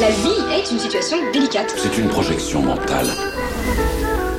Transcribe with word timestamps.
La 0.00 0.10
vie 0.10 0.54
est 0.54 0.70
une 0.70 0.78
situation 0.78 1.16
délicate. 1.32 1.74
C'est 1.76 1.98
une 1.98 2.08
projection 2.08 2.62
mentale. 2.62 3.08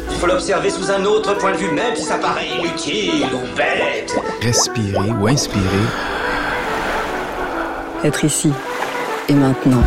Il 0.09 0.15
faut 0.17 0.27
l'observer 0.27 0.69
sous 0.69 0.89
un 0.89 1.03
autre 1.03 1.37
point 1.37 1.51
de 1.51 1.57
vue, 1.57 1.71
même 1.71 1.95
si 1.95 2.03
ça 2.03 2.17
paraît 2.17 2.47
inutile 2.47 3.25
ou 3.33 3.57
bête. 3.57 4.15
Respirer 4.41 5.11
ou 5.11 5.27
inspirer. 5.27 5.63
Être 8.05 8.23
ici 8.23 8.53
et 9.27 9.33
maintenant. 9.33 9.83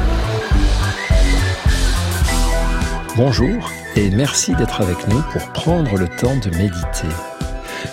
Bonjour 3.16 3.70
et 3.96 4.10
merci 4.10 4.54
d'être 4.54 4.82
avec 4.82 5.08
nous 5.08 5.22
pour 5.32 5.42
prendre 5.52 5.96
le 5.96 6.08
temps 6.08 6.36
de 6.36 6.50
méditer. 6.50 7.08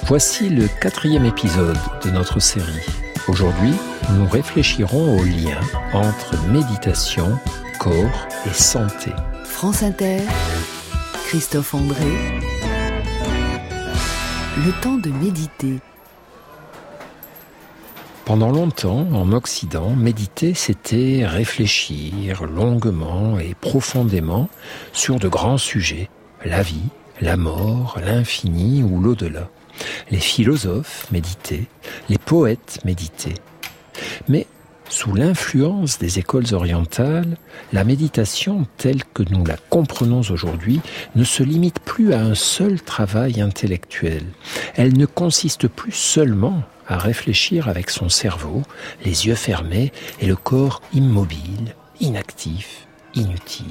Voici 0.04 0.50
le 0.50 0.68
quatrième 0.82 1.26
épisode 1.26 1.78
de 2.04 2.10
notre 2.10 2.40
série. 2.40 2.86
Aujourd'hui, 3.30 3.74
nous 4.14 4.28
réfléchirons 4.28 5.18
au 5.20 5.24
lien 5.24 5.60
entre 5.94 6.36
méditation, 6.48 7.38
corps 7.80 8.28
et 8.46 8.54
santé. 8.54 9.12
France 9.46 9.84
Inter, 9.84 10.20
Christophe 11.28 11.74
André. 11.74 12.04
Le 14.66 14.82
temps 14.82 14.98
de 14.98 15.10
méditer. 15.10 15.80
Pendant 18.26 18.52
longtemps, 18.52 19.08
en 19.14 19.32
Occident, 19.32 19.92
méditer, 19.92 20.54
c'était 20.54 21.26
réfléchir 21.26 22.44
longuement 22.44 23.40
et 23.40 23.56
profondément 23.56 24.50
sur 24.92 25.18
de 25.18 25.30
grands 25.30 25.58
sujets, 25.58 26.10
la 26.44 26.62
vie, 26.62 26.90
la 27.22 27.38
mort, 27.38 27.98
l'infini 28.04 28.84
ou 28.84 29.00
l'au-delà. 29.00 29.48
Les 30.12 30.20
philosophes 30.20 31.08
méditaient, 31.12 31.68
les 32.10 32.18
poètes 32.18 32.80
méditaient. 32.84 33.40
Mais 34.28 34.48
sous 34.90 35.14
l'influence 35.14 36.00
des 36.00 36.20
écoles 36.20 36.54
orientales, 36.54 37.38
la 37.72 37.84
méditation 37.84 38.66
telle 38.78 39.04
que 39.04 39.24
nous 39.30 39.46
la 39.46 39.56
comprenons 39.70 40.22
aujourd'hui 40.22 40.82
ne 41.16 41.24
se 41.24 41.44
limite 41.44 41.80
plus 41.80 42.14
à 42.14 42.22
un 42.22 42.36
seul 42.36 42.82
travail 42.82 43.40
intellectuel. 43.40 44.24
Elle 44.76 44.98
ne 44.98 45.06
consiste 45.06 45.68
plus 45.68 45.92
seulement 45.92 46.64
à 46.88 46.98
réfléchir 46.98 47.70
avec 47.70 47.92
son 47.92 48.10
cerveau, 48.10 48.64
les 49.06 49.28
yeux 49.28 49.36
fermés 49.36 49.94
et 50.20 50.26
le 50.26 50.36
corps 50.36 50.82
immobile, 50.92 51.76
inactif, 52.00 52.88
inutile. 53.14 53.66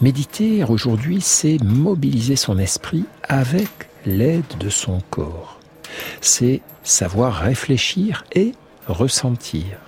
Méditer 0.00 0.64
aujourd'hui, 0.64 1.20
c'est 1.20 1.62
mobiliser 1.62 2.36
son 2.36 2.58
esprit 2.58 3.04
avec 3.28 3.68
l'aide 4.06 4.44
de 4.58 4.70
son 4.70 5.00
corps. 5.10 5.60
C'est 6.20 6.62
savoir 6.82 7.34
réfléchir 7.34 8.24
et 8.32 8.52
ressentir. 8.86 9.85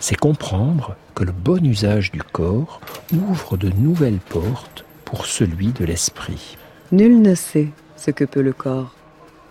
C'est 0.00 0.16
comprendre 0.16 0.96
que 1.14 1.24
le 1.24 1.32
bon 1.32 1.64
usage 1.64 2.12
du 2.12 2.22
corps 2.22 2.80
ouvre 3.12 3.56
de 3.56 3.70
nouvelles 3.70 4.20
portes 4.28 4.84
pour 5.04 5.26
celui 5.26 5.68
de 5.68 5.84
l'esprit. 5.84 6.56
Nul 6.92 7.20
ne 7.20 7.34
sait 7.34 7.68
ce 7.96 8.10
que 8.10 8.24
peut 8.24 8.42
le 8.42 8.52
corps, 8.52 8.94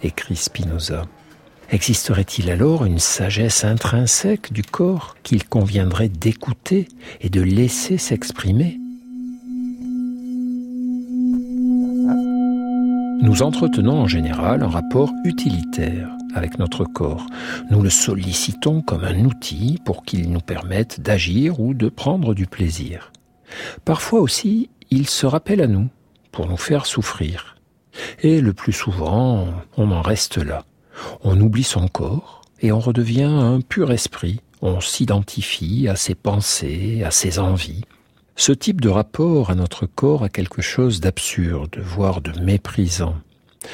écrit 0.04 0.36
Spinoza. 0.36 1.06
Existerait-il 1.72 2.52
alors 2.52 2.86
une 2.86 3.00
sagesse 3.00 3.66
intrinsèque 3.66 4.54
du 4.54 4.62
corps 4.62 5.16
qu'il 5.23 5.48
conviendrait 5.48 6.09
d'écouter 6.09 6.88
et 7.22 7.30
de 7.30 7.42
laisser 7.42 7.98
s'exprimer? 7.98 8.80
Nous 13.26 13.42
entretenons 13.42 14.02
en 14.02 14.08
général 14.08 14.62
un 14.62 14.70
rapport 14.70 15.12
utilitaire 15.23 16.12
avec 16.36 16.59
notre 16.59 16.84
corps. 16.84 17.26
Nous 17.72 17.82
le 17.82 17.90
sollicitons 17.90 18.84
comme 18.84 19.04
un 19.04 19.26
outil 19.26 19.80
pour 19.84 20.04
qu'il 20.04 20.30
nous 20.30 20.42
permette 20.42 21.02
d'agir 21.02 21.59
ou 21.59 21.73
de 21.73 21.90
prendre 21.90 22.36
du 22.36 22.45
plaisir. 22.45 23.12
Parfois 23.84 24.20
aussi, 24.20 24.70
il 24.92 25.09
se 25.09 25.26
rappelle 25.26 25.62
à 25.62 25.66
nous 25.66 25.90
pour 26.32 26.48
nous 26.48 26.56
faire 26.56 26.86
souffrir. 26.86 27.56
Et 28.22 28.42
le 28.42 28.54
plus 28.54 28.73
souvent, 28.73 29.48
on 29.76 29.89
en 29.89 30.04
reste 30.04 30.38
là. 30.38 30.64
On 31.23 31.42
oublie 31.42 31.64
son 31.64 31.88
corps 31.88 32.42
et 32.61 32.72
on 32.72 32.80
redevient 32.80 33.23
un 33.23 33.60
pur 33.60 33.92
esprit. 33.92 34.39
On 34.61 34.82
s'identifie 34.82 35.88
à 35.88 35.95
ses 35.95 36.14
pensées, 36.14 37.02
à 37.04 37.10
ses 37.10 37.39
envies. 37.39 37.86
Ce 38.38 38.52
type 38.52 38.82
de 38.82 38.89
rapport 38.89 39.49
à 39.49 39.55
notre 39.55 39.86
corps 39.86 40.23
a 40.23 40.30
quelque 40.30 40.61
chose 40.61 40.99
d'absurde, 40.99 41.78
voire 41.82 42.20
de 42.20 42.38
méprisant. 42.42 43.16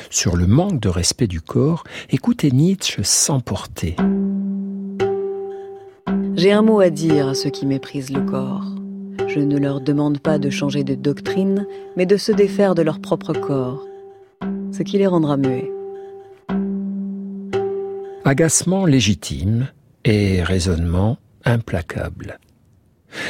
Sur 0.09 0.35
le 0.35 0.47
manque 0.47 0.79
de 0.79 0.89
respect 0.89 1.27
du 1.27 1.41
corps, 1.41 1.83
écoutez 2.09 2.51
Nietzsche 2.51 3.03
s'emporter. 3.03 3.95
J'ai 6.35 6.51
un 6.51 6.61
mot 6.61 6.79
à 6.79 6.89
dire 6.89 7.27
à 7.27 7.35
ceux 7.35 7.49
qui 7.49 7.65
méprisent 7.65 8.11
le 8.11 8.21
corps. 8.21 8.65
Je 9.27 9.39
ne 9.39 9.57
leur 9.57 9.81
demande 9.81 10.19
pas 10.19 10.39
de 10.39 10.49
changer 10.49 10.83
de 10.83 10.95
doctrine, 10.95 11.65
mais 11.97 12.05
de 12.05 12.17
se 12.17 12.31
défaire 12.31 12.75
de 12.75 12.81
leur 12.81 12.99
propre 12.99 13.33
corps, 13.33 13.85
ce 14.71 14.83
qui 14.83 14.97
les 14.97 15.07
rendra 15.07 15.37
muets 15.37 15.71
agacement 18.25 18.85
légitime 18.85 19.67
et 20.05 20.43
raisonnement 20.43 21.17
implacable. 21.45 22.39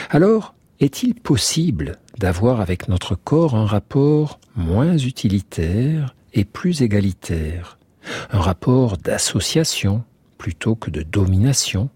Alors, 0.10 0.54
est-il 0.80 1.16
possible 1.16 1.98
d'avoir 2.20 2.62
avec 2.62 2.88
notre 2.88 3.16
corps 3.16 3.56
un 3.56 3.66
rapport 3.66 4.40
moins 4.56 4.98
utilitaire 4.98 6.16
et 6.34 6.46
plus 6.46 6.82
égalitaire, 6.82 7.78
un 8.32 8.40
rapport 8.40 8.98
d'association 8.98 10.04
plutôt 10.38 10.76
que 10.76 10.90
de 10.90 11.04
domination 11.04 11.90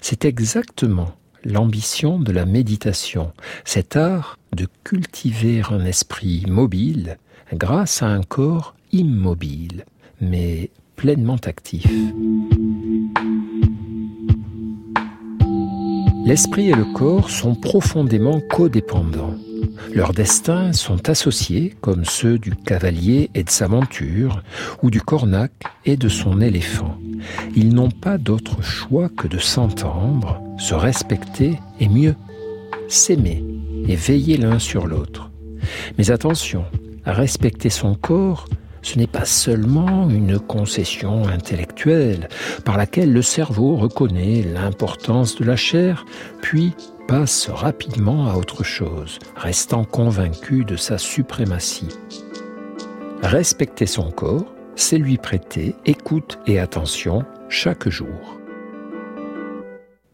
C'est 0.00 0.24
exactement 0.24 1.12
l'ambition 1.44 2.18
de 2.18 2.32
la 2.32 2.46
méditation, 2.46 3.32
cet 3.64 3.96
art 3.96 4.38
de 4.56 4.66
cultiver 4.82 5.62
un 5.70 5.84
esprit 5.84 6.44
mobile 6.48 7.18
grâce 7.52 8.02
à 8.02 8.06
un 8.06 8.22
corps 8.22 8.74
immobile, 8.92 9.84
mais 10.20 10.70
pleinement 10.96 11.36
actif. 11.44 11.86
L'esprit 16.24 16.70
et 16.70 16.74
le 16.74 16.86
corps 16.94 17.28
sont 17.28 17.54
profondément 17.54 18.40
codépendants. 18.40 19.34
Leurs 19.92 20.12
destins 20.12 20.72
sont 20.72 21.08
associés 21.08 21.74
comme 21.80 22.04
ceux 22.04 22.38
du 22.38 22.54
cavalier 22.54 23.30
et 23.34 23.44
de 23.44 23.50
sa 23.50 23.68
monture, 23.68 24.42
ou 24.82 24.90
du 24.90 25.00
cornac 25.00 25.52
et 25.84 25.96
de 25.96 26.08
son 26.08 26.40
éléphant. 26.40 26.98
Ils 27.54 27.74
n'ont 27.74 27.90
pas 27.90 28.18
d'autre 28.18 28.62
choix 28.62 29.08
que 29.08 29.28
de 29.28 29.38
s'entendre, 29.38 30.40
se 30.58 30.74
respecter 30.74 31.58
et 31.80 31.88
mieux, 31.88 32.14
s'aimer 32.88 33.44
et 33.88 33.96
veiller 33.96 34.36
l'un 34.36 34.58
sur 34.58 34.86
l'autre. 34.86 35.30
Mais 35.98 36.10
attention, 36.10 36.64
respecter 37.06 37.70
son 37.70 37.94
corps, 37.94 38.46
ce 38.82 38.98
n'est 38.98 39.06
pas 39.06 39.24
seulement 39.24 40.10
une 40.10 40.38
concession 40.38 41.26
intellectuelle 41.26 42.28
par 42.64 42.76
laquelle 42.76 43.12
le 43.12 43.22
cerveau 43.22 43.76
reconnaît 43.76 44.42
l'importance 44.42 45.36
de 45.36 45.44
la 45.44 45.56
chair, 45.56 46.04
puis 46.42 46.74
passe 47.06 47.48
rapidement 47.48 48.28
à 48.30 48.36
autre 48.36 48.64
chose, 48.64 49.18
restant 49.36 49.84
convaincu 49.84 50.64
de 50.64 50.76
sa 50.76 50.98
suprématie. 50.98 51.96
Respecter 53.22 53.86
son 53.86 54.10
corps, 54.10 54.52
c'est 54.76 54.98
lui 54.98 55.18
prêter 55.18 55.74
écoute 55.86 56.38
et 56.46 56.58
attention 56.58 57.24
chaque 57.48 57.88
jour. 57.88 58.38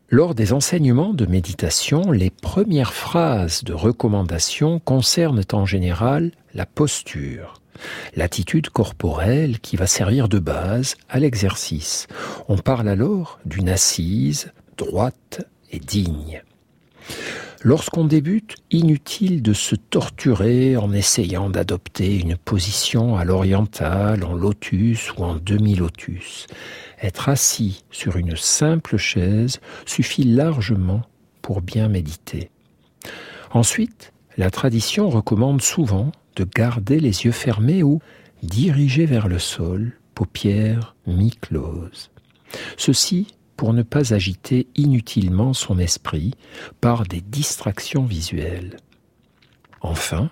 Lors 0.08 0.34
des 0.34 0.52
enseignements 0.52 1.14
de 1.14 1.26
méditation, 1.26 2.10
les 2.10 2.30
premières 2.30 2.94
phrases 2.94 3.62
de 3.62 3.72
recommandation 3.72 4.80
concernent 4.80 5.44
en 5.52 5.66
général 5.66 6.32
la 6.54 6.66
posture 6.66 7.60
l'attitude 8.14 8.70
corporelle 8.70 9.58
qui 9.60 9.76
va 9.76 9.86
servir 9.86 10.28
de 10.28 10.38
base 10.38 10.96
à 11.08 11.18
l'exercice. 11.18 12.06
On 12.48 12.58
parle 12.58 12.88
alors 12.88 13.38
d'une 13.44 13.68
assise 13.68 14.52
droite 14.76 15.42
et 15.70 15.78
digne. 15.78 16.42
Lorsqu'on 17.62 18.06
débute, 18.06 18.56
inutile 18.70 19.42
de 19.42 19.52
se 19.52 19.74
torturer 19.74 20.78
en 20.78 20.92
essayant 20.92 21.50
d'adopter 21.50 22.18
une 22.18 22.38
position 22.38 23.16
à 23.16 23.24
l'orientale, 23.24 24.24
en 24.24 24.32
lotus 24.32 25.12
ou 25.12 25.24
en 25.24 25.36
demi-lotus. 25.36 26.46
Être 27.02 27.28
assis 27.28 27.84
sur 27.90 28.16
une 28.16 28.34
simple 28.34 28.96
chaise 28.96 29.60
suffit 29.84 30.24
largement 30.24 31.02
pour 31.42 31.60
bien 31.60 31.88
méditer. 31.88 32.50
Ensuite, 33.50 34.14
la 34.38 34.50
tradition 34.50 35.10
recommande 35.10 35.60
souvent 35.60 36.12
de 36.36 36.44
garder 36.44 36.98
les 36.98 37.26
yeux 37.26 37.32
fermés 37.32 37.82
ou 37.82 38.00
dirigés 38.42 39.04
vers 39.04 39.28
le 39.28 39.38
sol, 39.38 39.92
paupières 40.14 40.96
mi-closes. 41.06 42.10
Ceci 42.78 43.26
pour 43.60 43.74
ne 43.74 43.82
pas 43.82 44.14
agiter 44.14 44.68
inutilement 44.74 45.52
son 45.52 45.78
esprit 45.78 46.32
par 46.80 47.02
des 47.02 47.20
distractions 47.20 48.04
visuelles. 48.04 48.78
Enfin, 49.82 50.30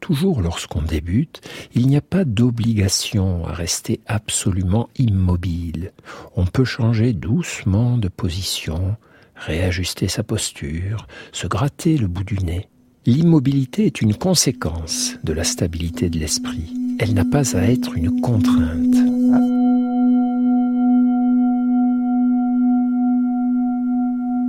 toujours 0.00 0.42
lorsqu'on 0.42 0.82
débute, 0.82 1.40
il 1.72 1.86
n'y 1.86 1.96
a 1.96 2.02
pas 2.02 2.26
d'obligation 2.26 3.46
à 3.46 3.54
rester 3.54 4.00
absolument 4.04 4.90
immobile. 4.98 5.94
On 6.36 6.44
peut 6.44 6.66
changer 6.66 7.14
doucement 7.14 7.96
de 7.96 8.08
position, 8.08 8.94
réajuster 9.36 10.08
sa 10.08 10.22
posture, 10.22 11.06
se 11.32 11.46
gratter 11.46 11.96
le 11.96 12.08
bout 12.08 12.24
du 12.24 12.40
nez. 12.40 12.68
L'immobilité 13.06 13.86
est 13.86 14.02
une 14.02 14.14
conséquence 14.14 15.14
de 15.24 15.32
la 15.32 15.44
stabilité 15.44 16.10
de 16.10 16.18
l'esprit. 16.18 16.74
Elle 16.98 17.14
n'a 17.14 17.24
pas 17.24 17.56
à 17.56 17.62
être 17.62 17.96
une 17.96 18.20
contrainte. 18.20 19.19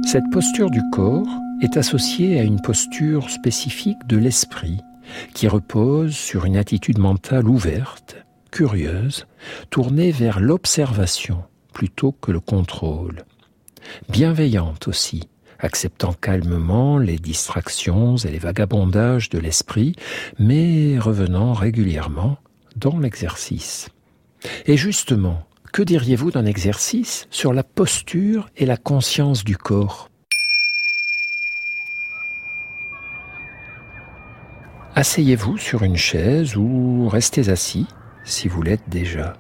Cette 0.06 0.30
posture 0.32 0.70
du 0.70 0.82
corps 0.92 1.28
est 1.62 1.78
associée 1.78 2.40
à 2.40 2.44
une 2.44 2.62
posture 2.62 3.30
spécifique 3.30 4.06
de 4.08 4.18
l'esprit 4.18 4.80
qui 5.34 5.48
repose 5.48 6.14
sur 6.14 6.46
une 6.46 6.58
attitude 6.58 6.98
mentale 6.98 7.48
ouverte, 7.48 8.18
curieuse, 8.52 9.26
tournée 9.70 10.12
vers 10.12 10.40
l'observation 10.40 11.44
plutôt 11.74 12.12
que 12.12 12.32
le 12.32 12.40
contrôle. 12.40 13.24
Bienveillante 14.10 14.88
aussi, 14.88 15.30
acceptant 15.60 16.14
calmement 16.14 16.98
les 16.98 17.18
distractions 17.18 18.18
et 18.18 18.32
les 18.32 18.40
vagabondages 18.40 19.30
de 19.30 19.40
l'esprit, 19.40 19.96
mais 20.40 20.98
revenant 21.00 21.54
régulièrement 21.54 22.38
dans 22.76 23.00
l'exercice. 23.00 23.90
Et 24.66 24.78
justement, 24.78 25.46
que 25.72 25.82
diriez-vous 25.82 26.32
d'un 26.32 26.46
exercice 26.46 27.28
sur 27.32 27.54
la 27.54 27.64
posture 27.64 28.50
et 28.58 28.66
la 28.66 28.78
conscience 28.78 29.44
du 29.44 29.58
corps? 29.58 30.10
Asseyez-vous 34.96 35.58
sur 35.58 35.84
une 35.84 35.96
chaise 35.96 36.58
ou 36.58 37.08
restez 37.08 37.50
assis 37.50 37.88
si 38.26 38.50
vous 38.50 38.62
l'êtes 38.62 38.90
déjà. 38.90 39.34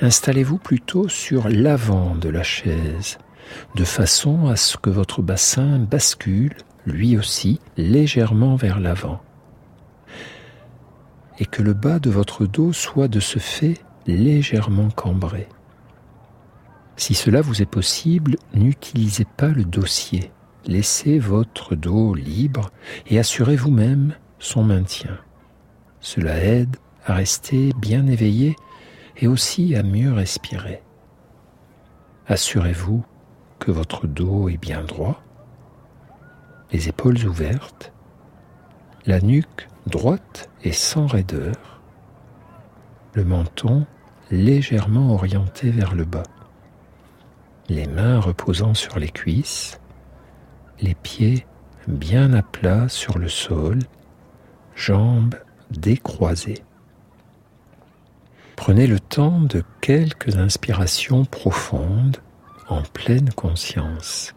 Installez-vous 0.00 0.58
plutôt 0.58 1.08
sur 1.08 1.48
l'avant 1.48 2.14
de 2.14 2.28
la 2.28 2.44
chaise, 2.44 3.18
de 3.74 3.84
façon 3.84 4.46
à 4.46 4.54
ce 4.54 4.76
que 4.76 4.90
votre 4.90 5.20
bassin 5.20 5.80
bascule, 5.80 6.56
lui 6.86 7.18
aussi, 7.18 7.60
légèrement 7.76 8.54
vers 8.54 8.78
l'avant, 8.78 9.20
et 11.40 11.46
que 11.46 11.62
le 11.62 11.74
bas 11.74 11.98
de 11.98 12.10
votre 12.10 12.46
dos 12.46 12.72
soit 12.72 13.08
de 13.08 13.20
ce 13.20 13.40
fait 13.40 13.80
légèrement 14.06 14.90
cambré. 14.90 15.48
Si 16.96 17.14
cela 17.14 17.40
vous 17.40 17.62
est 17.62 17.66
possible, 17.66 18.36
n'utilisez 18.54 19.26
pas 19.36 19.48
le 19.48 19.64
dossier. 19.64 20.30
Laissez 20.66 21.18
votre 21.18 21.74
dos 21.74 22.14
libre 22.14 22.70
et 23.06 23.18
assurez 23.18 23.56
vous-même 23.56 24.14
son 24.38 24.62
maintien. 24.62 25.18
Cela 26.00 26.36
aide 26.36 26.76
à 27.04 27.14
rester 27.14 27.72
bien 27.78 28.06
éveillé 28.06 28.56
et 29.16 29.26
aussi 29.26 29.74
à 29.74 29.82
mieux 29.82 30.12
respirer. 30.12 30.82
Assurez-vous 32.26 33.04
que 33.58 33.70
votre 33.70 34.06
dos 34.06 34.48
est 34.48 34.56
bien 34.56 34.82
droit, 34.82 35.22
les 36.72 36.88
épaules 36.88 37.24
ouvertes, 37.26 37.92
la 39.06 39.20
nuque 39.20 39.68
droite 39.86 40.48
et 40.62 40.72
sans 40.72 41.06
raideur, 41.06 41.80
le 43.12 43.24
menton 43.24 43.86
légèrement 44.34 45.12
orienté 45.12 45.70
vers 45.70 45.94
le 45.94 46.04
bas, 46.04 46.24
les 47.68 47.86
mains 47.86 48.20
reposant 48.20 48.74
sur 48.74 48.98
les 48.98 49.08
cuisses, 49.08 49.80
les 50.80 50.94
pieds 50.94 51.46
bien 51.86 52.32
à 52.32 52.42
plat 52.42 52.88
sur 52.88 53.18
le 53.18 53.28
sol, 53.28 53.78
jambes 54.74 55.36
décroisées. 55.70 56.62
Prenez 58.56 58.86
le 58.86 59.00
temps 59.00 59.40
de 59.40 59.62
quelques 59.80 60.36
inspirations 60.36 61.24
profondes 61.24 62.18
en 62.68 62.82
pleine 62.82 63.30
conscience. 63.30 64.34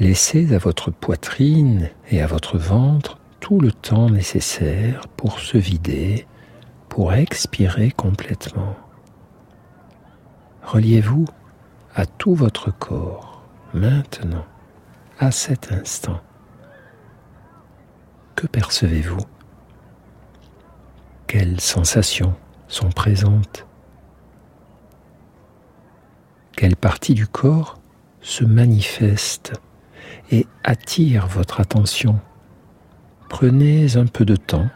Laissez 0.00 0.54
à 0.54 0.58
votre 0.58 0.90
poitrine 0.90 1.90
et 2.10 2.22
à 2.22 2.26
votre 2.26 2.58
ventre 2.58 3.18
tout 3.40 3.60
le 3.60 3.72
temps 3.72 4.10
nécessaire 4.10 5.08
pour 5.16 5.40
se 5.40 5.58
vider, 5.58 6.26
pour 6.98 7.12
expirer 7.12 7.92
complètement. 7.92 8.74
Reliez-vous 10.64 11.26
à 11.94 12.06
tout 12.06 12.34
votre 12.34 12.76
corps 12.76 13.40
maintenant, 13.72 14.44
à 15.20 15.30
cet 15.30 15.70
instant, 15.70 16.18
que 18.34 18.48
percevez-vous? 18.48 19.24
Quelles 21.28 21.60
sensations 21.60 22.34
sont 22.66 22.90
présentes? 22.90 23.64
Quelle 26.56 26.74
partie 26.74 27.14
du 27.14 27.28
corps 27.28 27.78
se 28.22 28.42
manifeste 28.42 29.52
et 30.32 30.48
attire 30.64 31.28
votre 31.28 31.60
attention? 31.60 32.18
Prenez 33.28 33.96
un 33.96 34.06
peu 34.06 34.24
de 34.24 34.34
temps 34.34 34.68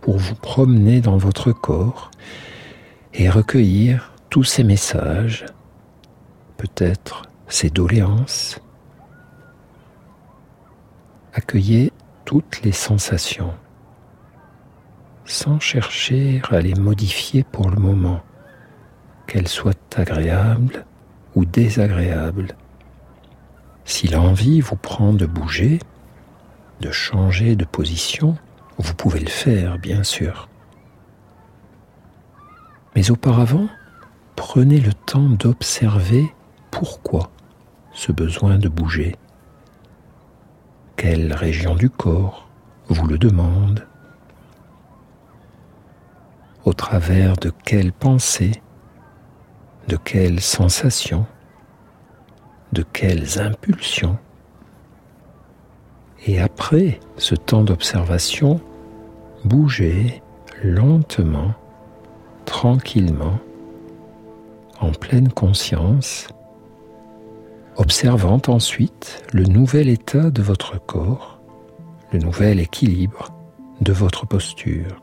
pour 0.00 0.18
vous 0.18 0.34
promener 0.34 1.00
dans 1.00 1.16
votre 1.16 1.52
corps 1.52 2.10
et 3.14 3.28
recueillir 3.28 4.12
tous 4.30 4.44
ces 4.44 4.64
messages, 4.64 5.46
peut-être 6.56 7.22
ces 7.48 7.70
doléances. 7.70 8.60
Accueillez 11.34 11.92
toutes 12.24 12.62
les 12.62 12.72
sensations 12.72 13.54
sans 15.28 15.60
chercher 15.60 16.40
à 16.50 16.60
les 16.60 16.74
modifier 16.74 17.44
pour 17.44 17.70
le 17.70 17.76
moment, 17.76 18.22
qu'elles 19.26 19.48
soient 19.48 19.72
agréables 19.94 20.86
ou 21.34 21.44
désagréables. 21.44 22.56
Si 23.84 24.08
l'envie 24.08 24.60
vous 24.60 24.76
prend 24.76 25.12
de 25.12 25.26
bouger, 25.26 25.78
de 26.80 26.90
changer 26.90 27.56
de 27.56 27.64
position, 27.64 28.36
vous 28.78 28.94
pouvez 28.94 29.20
le 29.20 29.28
faire, 29.28 29.78
bien 29.78 30.02
sûr. 30.02 30.48
Mais 32.94 33.10
auparavant, 33.10 33.68
prenez 34.36 34.80
le 34.80 34.92
temps 34.92 35.28
d'observer 35.28 36.32
pourquoi 36.70 37.30
ce 37.92 38.12
besoin 38.12 38.58
de 38.58 38.68
bouger. 38.68 39.16
Quelle 40.96 41.32
région 41.32 41.74
du 41.74 41.90
corps 41.90 42.48
vous 42.88 43.06
le 43.06 43.18
demande? 43.18 43.86
Au 46.64 46.72
travers 46.72 47.36
de 47.36 47.52
quelles 47.64 47.92
pensées 47.92 48.62
De 49.88 49.96
quelles 49.96 50.40
sensations 50.40 51.26
De 52.72 52.82
quelles 52.82 53.40
impulsions? 53.40 54.18
Et 56.26 56.40
après 56.40 57.00
ce 57.16 57.34
temps 57.34 57.62
d'observation, 57.62 58.60
bougez 59.44 60.22
lentement, 60.62 61.52
tranquillement, 62.44 63.38
en 64.80 64.90
pleine 64.92 65.28
conscience, 65.28 66.28
observant 67.76 68.40
ensuite 68.48 69.22
le 69.32 69.44
nouvel 69.44 69.88
état 69.88 70.30
de 70.30 70.42
votre 70.42 70.80
corps, 70.84 71.40
le 72.12 72.18
nouvel 72.18 72.60
équilibre 72.60 73.32
de 73.80 73.92
votre 73.92 74.26
posture. 74.26 75.00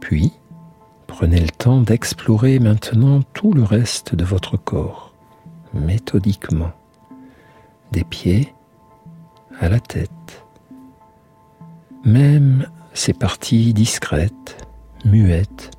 Puis, 0.00 0.32
prenez 1.06 1.40
le 1.40 1.50
temps 1.50 1.80
d'explorer 1.80 2.58
maintenant 2.58 3.20
tout 3.34 3.52
le 3.52 3.62
reste 3.62 4.14
de 4.14 4.24
votre 4.24 4.56
corps, 4.56 5.12
méthodiquement, 5.74 6.72
des 7.92 8.04
pieds 8.04 8.54
à 9.60 9.68
la 9.68 9.78
tête, 9.78 10.44
même 12.04 12.66
ces 12.94 13.12
parties 13.12 13.72
discrètes, 13.74 14.66
muettes, 15.04 15.70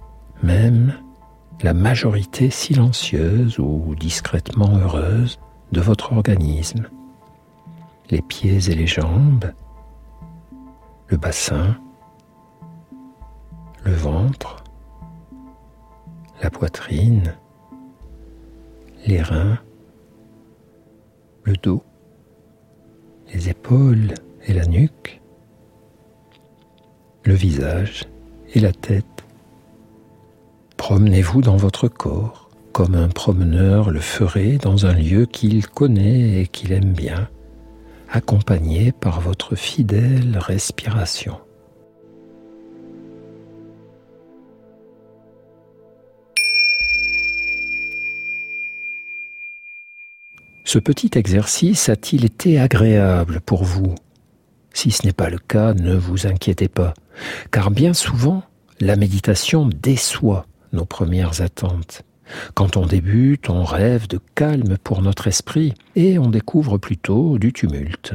même 0.43 0.93
la 1.61 1.73
majorité 1.73 2.49
silencieuse 2.49 3.59
ou 3.59 3.95
discrètement 3.95 4.77
heureuse 4.77 5.39
de 5.71 5.81
votre 5.81 6.13
organisme, 6.13 6.87
les 8.09 8.21
pieds 8.21 8.69
et 8.69 8.75
les 8.75 8.87
jambes, 8.87 9.51
le 11.07 11.17
bassin, 11.17 11.77
le 13.83 13.93
ventre, 13.93 14.63
la 16.41 16.49
poitrine, 16.49 17.35
les 19.05 19.21
reins, 19.21 19.59
le 21.43 21.53
dos, 21.57 21.83
les 23.33 23.49
épaules 23.49 24.13
et 24.45 24.53
la 24.53 24.65
nuque, 24.65 25.20
le 27.23 27.33
visage 27.33 28.05
et 28.53 28.59
la 28.59 28.71
tête. 28.71 29.05
Promenez-vous 30.77 31.41
dans 31.41 31.57
votre 31.57 31.87
corps 31.87 32.49
comme 32.71 32.95
un 32.95 33.09
promeneur 33.09 33.91
le 33.91 33.99
ferait 33.99 34.57
dans 34.57 34.85
un 34.85 34.93
lieu 34.93 35.25
qu'il 35.25 35.67
connaît 35.67 36.41
et 36.41 36.47
qu'il 36.47 36.71
aime 36.71 36.93
bien, 36.93 37.29
accompagné 38.09 38.91
par 38.91 39.21
votre 39.21 39.55
fidèle 39.55 40.37
respiration. 40.37 41.37
Ce 50.63 50.79
petit 50.79 51.11
exercice 51.15 51.89
a-t-il 51.89 52.23
été 52.23 52.57
agréable 52.57 53.41
pour 53.41 53.65
vous? 53.65 53.93
Si 54.73 54.91
ce 54.91 55.05
n'est 55.05 55.13
pas 55.13 55.29
le 55.29 55.37
cas, 55.37 55.73
ne 55.73 55.95
vous 55.95 56.27
inquiétez 56.27 56.67
pas, 56.67 56.93
car 57.51 57.71
bien 57.71 57.93
souvent, 57.93 58.43
la 58.79 58.95
méditation 58.95 59.67
déçoit 59.67 60.45
nos 60.73 60.85
premières 60.85 61.41
attentes. 61.41 62.03
Quand 62.53 62.77
on 62.77 62.85
débute, 62.85 63.49
on 63.49 63.63
rêve 63.63 64.07
de 64.07 64.19
calme 64.35 64.77
pour 64.77 65.01
notre 65.01 65.27
esprit 65.27 65.73
et 65.95 66.17
on 66.17 66.29
découvre 66.29 66.77
plutôt 66.77 67.37
du 67.37 67.51
tumulte. 67.51 68.13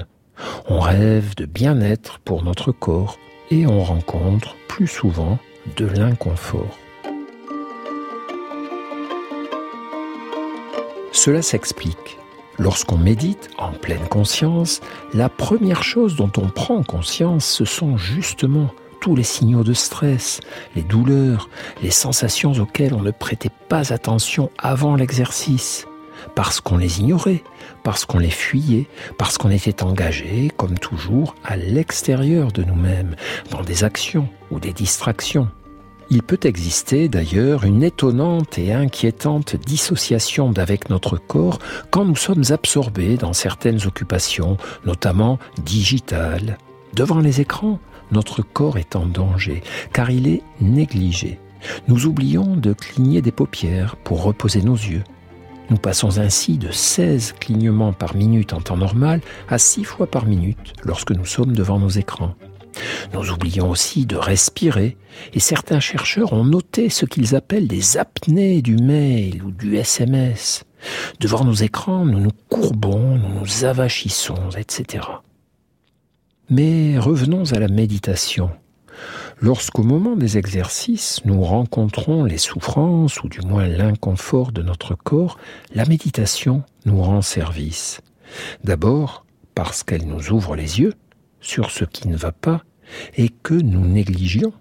On 0.68 0.80
rêve 0.80 1.34
de 1.36 1.44
bien-être 1.44 2.18
pour 2.20 2.42
notre 2.42 2.72
corps 2.72 3.18
et 3.50 3.66
on 3.66 3.82
rencontre 3.82 4.56
plus 4.68 4.86
souvent 4.86 5.38
de 5.76 5.86
l'inconfort. 5.86 6.78
Cela 11.12 11.42
s'explique. 11.42 12.18
Lorsqu'on 12.58 12.96
médite 12.96 13.50
en 13.58 13.72
pleine 13.72 14.08
conscience, 14.08 14.80
la 15.12 15.28
première 15.28 15.82
chose 15.82 16.16
dont 16.16 16.32
on 16.38 16.48
prend 16.48 16.82
conscience, 16.82 17.44
ce 17.44 17.64
sont 17.64 17.96
justement 17.98 18.70
tous 19.00 19.14
les 19.14 19.22
signaux 19.22 19.62
de 19.62 19.74
stress, 19.74 20.40
les 20.74 20.82
douleurs, 20.82 21.50
les 21.82 21.90
sensations 21.90 22.52
auxquelles 22.52 22.94
on 22.94 23.02
ne 23.02 23.10
prêtait 23.10 23.50
pas 23.68 23.92
attention 23.92 24.50
avant 24.58 24.96
l'exercice, 24.96 25.86
parce 26.34 26.60
qu'on 26.60 26.78
les 26.78 27.00
ignorait, 27.00 27.44
parce 27.84 28.06
qu'on 28.06 28.18
les 28.18 28.30
fuyait, 28.30 28.88
parce 29.18 29.36
qu'on 29.36 29.50
était 29.50 29.82
engagé, 29.82 30.50
comme 30.56 30.78
toujours, 30.78 31.34
à 31.44 31.56
l'extérieur 31.56 32.52
de 32.52 32.64
nous-mêmes, 32.64 33.16
dans 33.50 33.62
des 33.62 33.84
actions 33.84 34.28
ou 34.50 34.60
des 34.60 34.72
distractions. 34.72 35.48
Il 36.08 36.22
peut 36.22 36.38
exister 36.44 37.08
d'ailleurs 37.08 37.64
une 37.64 37.82
étonnante 37.82 38.58
et 38.58 38.72
inquiétante 38.72 39.56
dissociation 39.56 40.50
d'avec 40.50 40.88
notre 40.88 41.16
corps 41.16 41.58
quand 41.90 42.04
nous 42.04 42.14
sommes 42.14 42.44
absorbés 42.50 43.16
dans 43.16 43.32
certaines 43.32 43.84
occupations, 43.86 44.56
notamment 44.84 45.38
digitales. 45.64 46.58
Devant 46.94 47.18
les 47.18 47.40
écrans, 47.40 47.80
notre 48.12 48.42
corps 48.42 48.78
est 48.78 48.94
en 48.94 49.04
danger, 49.04 49.62
car 49.92 50.10
il 50.10 50.28
est 50.28 50.42
négligé. 50.60 51.40
Nous 51.88 52.06
oublions 52.06 52.56
de 52.56 52.72
cligner 52.72 53.20
des 53.20 53.32
paupières 53.32 53.96
pour 53.96 54.22
reposer 54.22 54.62
nos 54.62 54.76
yeux. 54.76 55.02
Nous 55.70 55.76
passons 55.76 56.20
ainsi 56.20 56.58
de 56.58 56.70
16 56.70 57.34
clignements 57.40 57.92
par 57.92 58.14
minute 58.14 58.52
en 58.52 58.60
temps 58.60 58.76
normal 58.76 59.20
à 59.48 59.58
6 59.58 59.82
fois 59.82 60.06
par 60.06 60.24
minute 60.24 60.74
lorsque 60.84 61.10
nous 61.10 61.26
sommes 61.26 61.56
devant 61.56 61.80
nos 61.80 61.88
écrans. 61.88 62.36
Nous 63.12 63.30
oublions 63.30 63.70
aussi 63.70 64.06
de 64.06 64.16
respirer, 64.16 64.96
et 65.32 65.40
certains 65.40 65.80
chercheurs 65.80 66.32
ont 66.32 66.44
noté 66.44 66.90
ce 66.90 67.06
qu'ils 67.06 67.34
appellent 67.34 67.68
des 67.68 67.96
apnées 67.96 68.62
du 68.62 68.76
mail 68.76 69.42
ou 69.42 69.50
du 69.50 69.76
SMS. 69.76 70.64
Devant 71.20 71.44
nos 71.44 71.54
écrans, 71.54 72.04
nous 72.04 72.20
nous 72.20 72.32
courbons, 72.48 73.18
nous 73.18 73.40
nous 73.40 73.64
avachissons, 73.64 74.50
etc. 74.56 75.04
Mais 76.50 76.98
revenons 76.98 77.52
à 77.52 77.58
la 77.58 77.68
méditation. 77.68 78.50
Lorsqu'au 79.40 79.82
moment 79.82 80.16
des 80.16 80.38
exercices, 80.38 81.20
nous 81.24 81.42
rencontrons 81.42 82.24
les 82.24 82.38
souffrances 82.38 83.22
ou 83.22 83.28
du 83.28 83.40
moins 83.40 83.68
l'inconfort 83.68 84.52
de 84.52 84.62
notre 84.62 84.94
corps, 84.94 85.38
la 85.74 85.84
méditation 85.84 86.62
nous 86.86 87.02
rend 87.02 87.20
service. 87.20 88.00
D'abord 88.64 89.26
parce 89.54 89.82
qu'elle 89.82 90.06
nous 90.06 90.30
ouvre 90.30 90.56
les 90.56 90.80
yeux 90.80 90.94
sur 91.40 91.70
ce 91.70 91.84
qui 91.84 92.08
ne 92.08 92.16
va 92.16 92.32
pas 92.32 92.62
et 93.16 93.28
que 93.28 93.54
nous 93.54 93.86
négligions. 93.86 94.52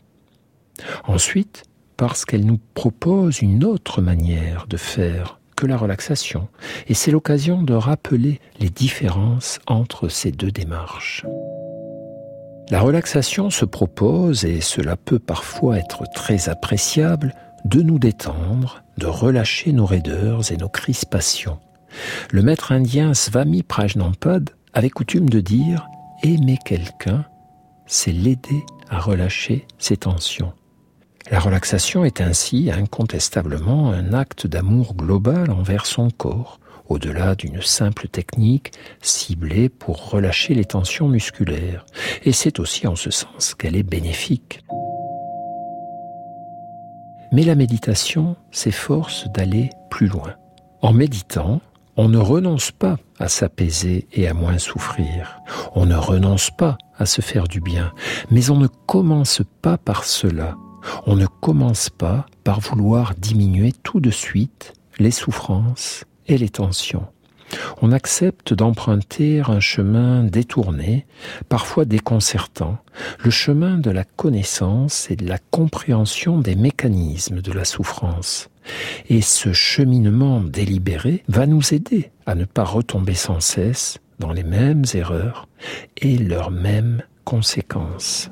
Ensuite, 1.05 1.63
parce 1.97 2.25
qu'elle 2.25 2.45
nous 2.45 2.59
propose 2.73 3.41
une 3.41 3.63
autre 3.63 4.01
manière 4.01 4.67
de 4.67 4.77
faire 4.77 5.39
que 5.55 5.65
la 5.65 5.77
relaxation, 5.77 6.49
et 6.87 6.93
c'est 6.93 7.11
l'occasion 7.11 7.63
de 7.63 7.73
rappeler 7.73 8.41
les 8.59 8.69
différences 8.69 9.59
entre 9.67 10.09
ces 10.09 10.31
deux 10.31 10.51
démarches. 10.51 11.25
La 12.69 12.81
relaxation 12.81 13.49
se 13.49 13.63
propose, 13.63 14.43
et 14.43 14.59
cela 14.59 14.97
peut 14.97 15.19
parfois 15.19 15.77
être 15.77 16.03
très 16.13 16.49
appréciable, 16.49 17.33
de 17.63 17.81
nous 17.81 17.99
détendre, 17.99 18.83
de 18.97 19.05
relâcher 19.05 19.71
nos 19.71 19.85
raideurs 19.85 20.51
et 20.51 20.57
nos 20.57 20.69
crispations. 20.69 21.59
Le 22.31 22.41
maître 22.41 22.71
indien 22.71 23.13
Swami 23.13 23.63
Prajnampad 23.63 24.49
avait 24.73 24.89
coutume 24.89 25.29
de 25.29 25.39
dire 25.39 25.87
Aimer 26.27 26.57
quelqu'un, 26.65 27.23
c'est 27.85 28.11
l'aider 28.11 28.65
à 28.89 28.97
relâcher 28.97 29.67
ses 29.77 29.95
tensions. 29.95 30.53
La 31.29 31.39
relaxation 31.39 32.03
est 32.03 32.19
ainsi 32.19 32.71
incontestablement 32.71 33.91
un 33.91 34.11
acte 34.11 34.47
d'amour 34.47 34.95
global 34.95 35.51
envers 35.51 35.85
son 35.85 36.09
corps, 36.09 36.59
au-delà 36.89 37.35
d'une 37.35 37.61
simple 37.61 38.07
technique 38.07 38.71
ciblée 39.03 39.69
pour 39.69 40.09
relâcher 40.09 40.55
les 40.55 40.65
tensions 40.65 41.07
musculaires. 41.07 41.85
Et 42.23 42.31
c'est 42.31 42.59
aussi 42.59 42.87
en 42.87 42.95
ce 42.95 43.11
sens 43.11 43.53
qu'elle 43.53 43.75
est 43.75 43.83
bénéfique. 43.83 44.63
Mais 47.31 47.43
la 47.43 47.53
méditation 47.53 48.35
s'efforce 48.49 49.27
d'aller 49.27 49.69
plus 49.91 50.07
loin. 50.07 50.33
En 50.81 50.91
méditant, 50.91 51.61
on 51.97 52.09
ne 52.09 52.17
renonce 52.17 52.71
pas 52.71 52.97
à 53.19 53.27
s'apaiser 53.27 54.07
et 54.11 54.27
à 54.27 54.33
moins 54.33 54.57
souffrir. 54.57 55.39
On 55.75 55.85
ne 55.85 55.95
renonce 55.95 56.51
pas 56.51 56.77
à 56.97 57.05
se 57.05 57.21
faire 57.21 57.47
du 57.47 57.61
bien. 57.61 57.93
Mais 58.31 58.49
on 58.49 58.57
ne 58.57 58.67
commence 58.67 59.41
pas 59.61 59.77
par 59.77 60.03
cela. 60.03 60.55
On 61.05 61.15
ne 61.15 61.25
commence 61.25 61.89
pas 61.89 62.25
par 62.43 62.59
vouloir 62.59 63.15
diminuer 63.15 63.71
tout 63.83 63.99
de 63.99 64.11
suite 64.11 64.73
les 64.99 65.11
souffrances 65.11 66.03
et 66.27 66.37
les 66.37 66.49
tensions. 66.49 67.07
On 67.81 67.91
accepte 67.91 68.53
d'emprunter 68.53 69.41
un 69.47 69.59
chemin 69.59 70.23
détourné, 70.23 71.05
parfois 71.47 71.85
déconcertant, 71.85 72.77
le 73.19 73.29
chemin 73.29 73.77
de 73.77 73.91
la 73.91 74.03
connaissance 74.03 75.09
et 75.11 75.15
de 75.15 75.27
la 75.27 75.37
compréhension 75.37 76.39
des 76.39 76.55
mécanismes 76.55 77.41
de 77.41 77.51
la 77.51 77.65
souffrance. 77.65 78.49
Et 79.09 79.21
ce 79.21 79.53
cheminement 79.53 80.41
délibéré 80.41 81.23
va 81.27 81.45
nous 81.45 81.73
aider 81.73 82.11
à 82.25 82.35
ne 82.35 82.45
pas 82.45 82.63
retomber 82.63 83.13
sans 83.13 83.39
cesse 83.39 83.99
dans 84.19 84.31
les 84.31 84.43
mêmes 84.43 84.83
erreurs 84.93 85.47
et 85.97 86.17
leurs 86.17 86.51
mêmes 86.51 87.03
conséquences. 87.23 88.29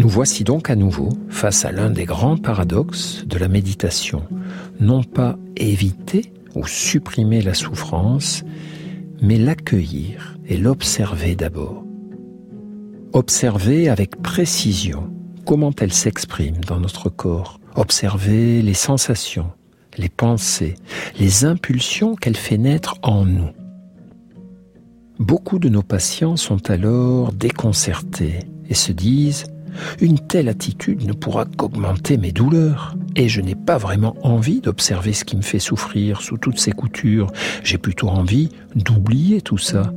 Nous 0.00 0.08
voici 0.08 0.44
donc 0.44 0.70
à 0.70 0.76
nouveau 0.76 1.10
face 1.28 1.66
à 1.66 1.72
l'un 1.72 1.90
des 1.90 2.06
grands 2.06 2.38
paradoxes 2.38 3.24
de 3.26 3.36
la 3.36 3.48
méditation. 3.48 4.22
Non 4.80 5.02
pas 5.02 5.36
éviter 5.56 6.32
ou 6.54 6.66
supprimer 6.66 7.42
la 7.42 7.52
souffrance, 7.52 8.42
mais 9.22 9.38
l'accueillir 9.38 10.38
et 10.46 10.56
l'observer 10.56 11.34
d'abord. 11.34 11.84
Observer 13.12 13.88
avec 13.88 14.22
précision 14.22 15.12
comment 15.44 15.72
elle 15.80 15.92
s'exprime 15.92 16.58
dans 16.66 16.80
notre 16.80 17.08
corps. 17.10 17.60
Observer 17.74 18.62
les 18.62 18.74
sensations, 18.74 19.50
les 19.96 20.08
pensées, 20.08 20.74
les 21.18 21.44
impulsions 21.44 22.14
qu'elle 22.14 22.36
fait 22.36 22.58
naître 22.58 22.96
en 23.02 23.24
nous. 23.24 23.50
Beaucoup 25.18 25.58
de 25.58 25.68
nos 25.68 25.82
patients 25.82 26.36
sont 26.36 26.70
alors 26.70 27.32
déconcertés 27.32 28.40
et 28.68 28.74
se 28.74 28.92
disent 28.92 29.44
une 30.00 30.18
telle 30.18 30.48
attitude 30.48 31.06
ne 31.06 31.12
pourra 31.12 31.44
qu'augmenter 31.44 32.16
mes 32.16 32.32
douleurs, 32.32 32.96
et 33.16 33.28
je 33.28 33.40
n'ai 33.40 33.54
pas 33.54 33.78
vraiment 33.78 34.16
envie 34.22 34.60
d'observer 34.60 35.12
ce 35.12 35.24
qui 35.24 35.36
me 35.36 35.42
fait 35.42 35.58
souffrir 35.58 36.20
sous 36.22 36.38
toutes 36.38 36.58
ces 36.58 36.72
coutures, 36.72 37.32
j'ai 37.62 37.78
plutôt 37.78 38.08
envie 38.08 38.50
d'oublier 38.74 39.40
tout 39.40 39.58
ça. 39.58 39.92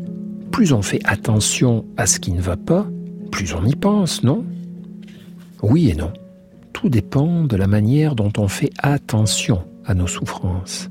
Plus 0.52 0.74
on 0.74 0.82
fait 0.82 1.02
attention 1.06 1.86
à 1.98 2.06
ce 2.06 2.20
qui 2.20 2.32
ne 2.32 2.42
va 2.42 2.58
pas, 2.58 2.88
plus 3.32 3.54
on 3.54 3.66
y 3.66 3.76
pense, 3.76 4.24
non? 4.24 4.46
Oui 5.62 5.90
et 5.90 5.96
non. 5.96 6.14
Tout 6.74 6.90
dépend 6.90 7.44
de 7.44 7.56
la 7.56 7.68
manière 7.68 8.16
dont 8.16 8.34
on 8.38 8.48
fait 8.48 8.72
attention 8.78 9.64
à 9.86 9.94
nos 9.94 10.08
souffrances. 10.08 10.90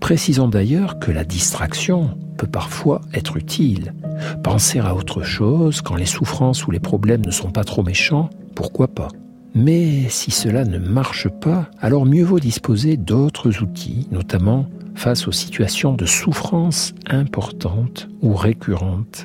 Précisons 0.00 0.48
d'ailleurs 0.48 0.98
que 0.98 1.10
la 1.10 1.24
distraction 1.24 2.16
peut 2.36 2.46
parfois 2.46 3.00
être 3.12 3.36
utile. 3.36 3.94
Penser 4.42 4.78
à 4.78 4.94
autre 4.94 5.22
chose 5.22 5.80
quand 5.80 5.96
les 5.96 6.06
souffrances 6.06 6.66
ou 6.66 6.70
les 6.70 6.80
problèmes 6.80 7.24
ne 7.24 7.30
sont 7.30 7.50
pas 7.50 7.64
trop 7.64 7.82
méchants, 7.82 8.30
pourquoi 8.54 8.88
pas? 8.88 9.08
Mais 9.54 10.08
si 10.08 10.30
cela 10.30 10.64
ne 10.64 10.78
marche 10.78 11.28
pas, 11.28 11.70
alors 11.80 12.06
mieux 12.06 12.24
vaut 12.24 12.40
disposer 12.40 12.96
d'autres 12.96 13.62
outils, 13.62 14.08
notamment 14.10 14.66
face 14.96 15.28
aux 15.28 15.32
situations 15.32 15.92
de 15.92 16.06
souffrance 16.06 16.92
importantes 17.06 18.08
ou 18.20 18.34
récurrentes. 18.34 19.24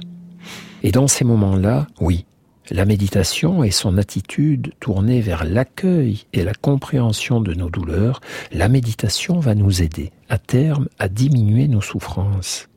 Et 0.84 0.92
dans 0.92 1.08
ces 1.08 1.26
moments-là, 1.26 1.88
oui, 2.00 2.26
la 2.72 2.86
méditation 2.86 3.64
et 3.64 3.72
son 3.72 3.98
attitude 3.98 4.74
tournée 4.80 5.22
vers 5.22 5.44
l'accueil 5.44 6.26
et 6.34 6.44
la 6.44 6.54
compréhension 6.54 7.42
de 7.42 7.54
nos 7.54 7.70
douleurs, 7.70 8.22
la 8.52 8.70
méditation 8.70 9.40
va 9.40 9.56
nous 9.56 9.82
aider 9.82 10.12
à 10.30 10.38
terme 10.38 10.88
à 11.00 11.08
diminuer 11.08 11.68
nos 11.68 11.82
souffrances. 11.82 12.68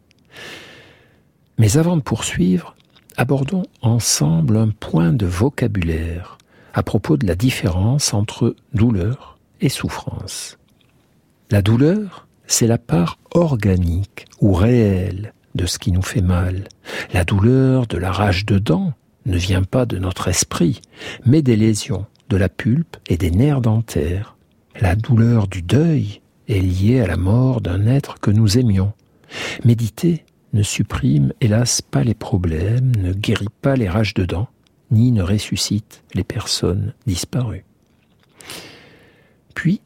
Mais 1.58 1.76
avant 1.76 1.96
de 1.96 2.02
poursuivre, 2.02 2.74
abordons 3.16 3.64
ensemble 3.82 4.56
un 4.56 4.68
point 4.68 5.12
de 5.12 5.26
vocabulaire, 5.26 6.38
à 6.74 6.82
propos 6.82 7.16
de 7.16 7.26
la 7.26 7.34
différence 7.34 8.14
entre 8.14 8.56
douleur 8.72 9.38
et 9.60 9.68
souffrance. 9.68 10.58
La 11.50 11.60
douleur, 11.60 12.26
c'est 12.46 12.66
la 12.66 12.78
part 12.78 13.18
organique 13.32 14.24
ou 14.40 14.54
réelle 14.54 15.34
de 15.54 15.66
ce 15.66 15.78
qui 15.78 15.92
nous 15.92 16.02
fait 16.02 16.22
mal. 16.22 16.64
La 17.12 17.24
douleur 17.24 17.86
de 17.86 17.98
la 17.98 18.10
rage 18.10 18.46
de 18.46 18.58
dents 18.58 18.94
ne 19.26 19.36
vient 19.36 19.62
pas 19.62 19.86
de 19.86 19.98
notre 19.98 20.28
esprit, 20.28 20.80
mais 21.24 21.42
des 21.42 21.56
lésions 21.56 22.06
de 22.28 22.36
la 22.36 22.48
pulpe 22.48 22.96
et 23.08 23.16
des 23.16 23.30
nerfs 23.30 23.60
dentaires. 23.60 24.36
La 24.80 24.96
douleur 24.96 25.48
du 25.48 25.62
deuil 25.62 26.20
est 26.48 26.60
liée 26.60 27.00
à 27.00 27.06
la 27.06 27.16
mort 27.16 27.60
d'un 27.60 27.86
être 27.86 28.20
que 28.20 28.30
nous 28.30 28.58
aimions. 28.58 28.92
Méditer 29.64 30.24
ne 30.52 30.62
supprime 30.62 31.32
hélas 31.40 31.82
pas 31.82 32.04
les 32.04 32.14
problèmes, 32.14 32.92
ne 32.96 33.12
guérit 33.12 33.46
pas 33.60 33.76
les 33.76 33.88
rages 33.88 34.14
de 34.14 34.24
dents, 34.24 34.48
ni 34.90 35.12
ne 35.12 35.22
ressuscite 35.22 36.02
les 36.14 36.24
personnes 36.24 36.92
disparues. 37.06 37.64
Puis, 39.54 39.80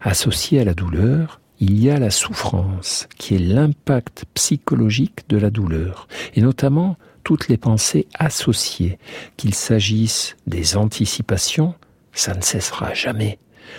associé 0.00 0.60
à 0.60 0.64
la 0.64 0.74
douleur, 0.74 1.40
il 1.60 1.82
y 1.82 1.90
a 1.90 1.98
la 1.98 2.10
souffrance, 2.10 3.08
qui 3.18 3.34
est 3.34 3.40
l'impact 3.40 4.24
psychologique 4.34 5.28
de 5.28 5.36
la 5.36 5.50
douleur, 5.50 6.06
et 6.34 6.40
notamment 6.40 6.96
toutes 7.28 7.48
les 7.48 7.58
pensées 7.58 8.06
associées, 8.14 8.98
qu'il 9.36 9.54
s'agisse 9.54 10.34
des 10.46 10.78
anticipations, 10.78 11.74
ça 12.14 12.32
ne 12.32 12.40
cessera 12.40 12.94
jamais, 12.94 13.38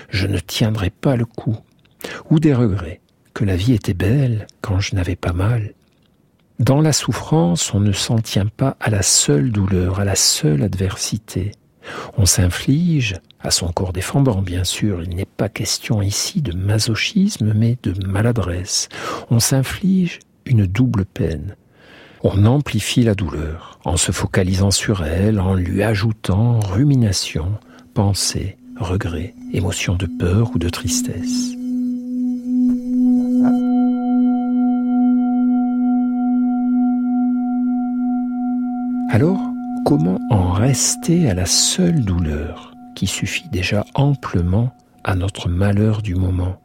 je 0.09 0.27
ne 0.27 0.37
tiendrai 0.37 0.91
pas 0.91 1.15
le 1.15 1.25
coup, 1.25 1.57
ou 2.29 2.39
des 2.39 2.53
regrets, 2.53 3.01
que 3.33 3.43
la 3.45 3.55
vie 3.55 3.73
était 3.73 3.95
belle 3.95 4.45
quand 4.61 4.79
je 4.79 4.93
n'avais 4.93 5.15
pas 5.15 5.33
mal, 5.33 5.73
dans 6.59 6.79
la 6.79 6.93
souffrance, 6.93 7.73
on 7.73 7.79
ne 7.79 7.91
s'en 7.91 8.19
tient 8.19 8.45
pas 8.45 8.77
à 8.79 8.91
la 8.91 9.01
seule 9.01 9.51
douleur, 9.51 9.99
à 9.99 10.05
la 10.05 10.15
seule 10.15 10.61
adversité. 10.61 11.53
On 12.19 12.27
s'inflige, 12.27 13.15
à 13.39 13.49
son 13.49 13.71
corps 13.71 13.93
défendant 13.93 14.43
bien 14.43 14.63
sûr, 14.63 15.01
il 15.01 15.15
n'est 15.15 15.25
pas 15.25 15.49
question 15.49 16.03
ici 16.03 16.43
de 16.43 16.55
masochisme, 16.55 17.53
mais 17.55 17.79
de 17.81 17.95
maladresse. 18.05 18.89
On 19.31 19.39
s'inflige 19.39 20.19
une 20.45 20.67
double 20.67 21.05
peine. 21.05 21.55
On 22.21 22.45
amplifie 22.45 23.03
la 23.03 23.15
douleur 23.15 23.79
en 23.85 23.95
se 23.95 24.11
focalisant 24.11 24.71
sur 24.71 25.05
elle, 25.05 25.39
en 25.39 25.53
lui 25.53 25.83
ajoutant 25.83 26.59
rumination, 26.59 27.57
pensée, 27.93 28.57
regret, 28.77 29.35
émotion 29.53 29.95
de 29.95 30.05
peur 30.05 30.51
ou 30.53 30.59
de 30.59 30.67
tristesse. 30.67 31.53
Alors, 39.11 39.39
comment 39.85 40.19
en 40.29 40.51
rester 40.51 41.29
à 41.29 41.33
la 41.33 41.45
seule 41.45 42.03
douleur 42.03 42.73
qui 42.95 43.07
suffit 43.07 43.47
déjà 43.47 43.85
amplement 43.93 44.73
à 45.05 45.15
notre 45.15 45.47
malheur 45.47 46.01
du 46.01 46.15
moment? 46.15 46.57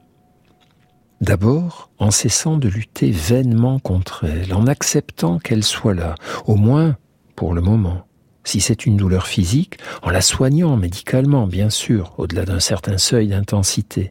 D'abord, 1.21 1.91
en 1.99 2.11
cessant 2.11 2.57
de 2.57 2.69
lutter 2.69 3.11
vainement 3.11 3.79
contre 3.79 4.25
elle, 4.25 4.53
en 4.53 4.67
acceptant 4.67 5.39
qu'elle 5.39 5.65
soit 5.65 5.95
là, 5.95 6.17
au 6.47 6.57
moins 6.57 6.97
pour 7.37 7.55
le 7.55 7.61
moment. 7.61 8.07
Si 8.45 8.61
c'est 8.61 8.85
une 8.85 8.97
douleur 8.97 9.27
physique, 9.27 9.79
en 10.03 10.11
la 10.11 10.21
soignant 10.21 10.77
médicalement, 10.77 11.47
bien 11.47 11.71
sûr, 11.71 12.13
au-delà 12.19 12.45
d'un 12.45 12.61
certain 12.61 12.99
seuil 12.99 13.29
d'intensité. 13.29 14.11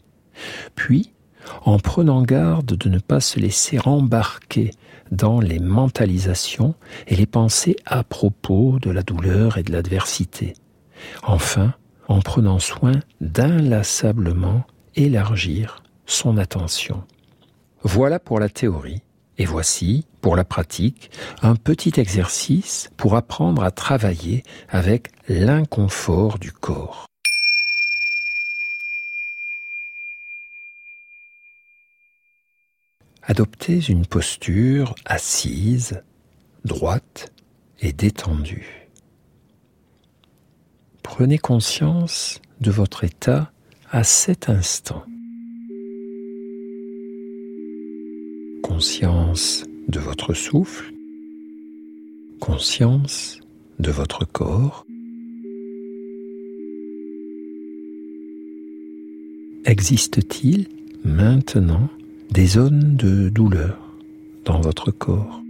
Puis, 0.76 1.12
en 1.66 1.78
prenant 1.78 2.24
garde 2.24 2.74
de 2.78 2.90
ne 2.90 3.00
pas 3.00 3.20
se 3.20 3.40
laisser 3.40 3.80
embarquer 3.86 4.72
dans 5.12 5.40
les 5.40 5.60
mentalisations 5.60 6.74
et 7.08 7.16
les 7.16 7.28
pensées 7.28 7.76
à 7.86 8.04
propos 8.04 8.80
de 8.82 8.90
la 8.90 9.04
douleur 9.04 9.58
et 9.58 9.64
de 9.64 9.72
l'adversité. 9.72 10.54
Enfin, 11.22 11.74
en 12.08 12.22
prenant 12.22 12.60
soin 12.60 12.94
d'inlassablement 13.22 14.64
élargir 14.96 15.83
son 16.06 16.38
attention. 16.38 17.04
Voilà 17.82 18.20
pour 18.20 18.40
la 18.40 18.50
théorie. 18.50 19.02
Et 19.38 19.46
voici, 19.46 20.06
pour 20.22 20.36
la 20.36 20.44
pratique, 20.44 21.10
un 21.42 21.56
petit 21.56 22.00
exercice 22.00 22.92
pour 22.98 23.16
apprendre 23.16 23.64
à 23.64 23.72
travailler 23.72 24.44
avec 24.70 25.10
l'inconfort 25.28 26.38
du 26.38 26.52
corps. 26.52 27.08
Adoptez 33.24 33.80
une 33.90 34.06
posture 34.06 34.94
assise, 35.06 36.04
droite 36.66 37.32
et 37.80 37.94
détendue. 37.94 38.90
Prenez 41.02 41.38
conscience 41.38 42.40
de 42.60 42.70
votre 42.70 43.04
état 43.04 43.52
à 43.92 44.04
cet 44.04 44.50
instant. 44.50 45.06
Conscience 48.64 49.66
de 49.90 50.00
votre 50.00 50.34
souffle, 50.34 50.94
conscience 52.40 53.40
de 53.80 53.92
votre 53.92 54.26
corps. 54.26 54.86
Existe-t-il 59.66 60.68
maintenant 61.04 61.90
des 62.32 62.46
zones 62.48 62.96
de 62.96 63.30
douleur 63.30 63.78
dans 64.46 64.62
votre 64.62 64.92
corps? 64.92 65.44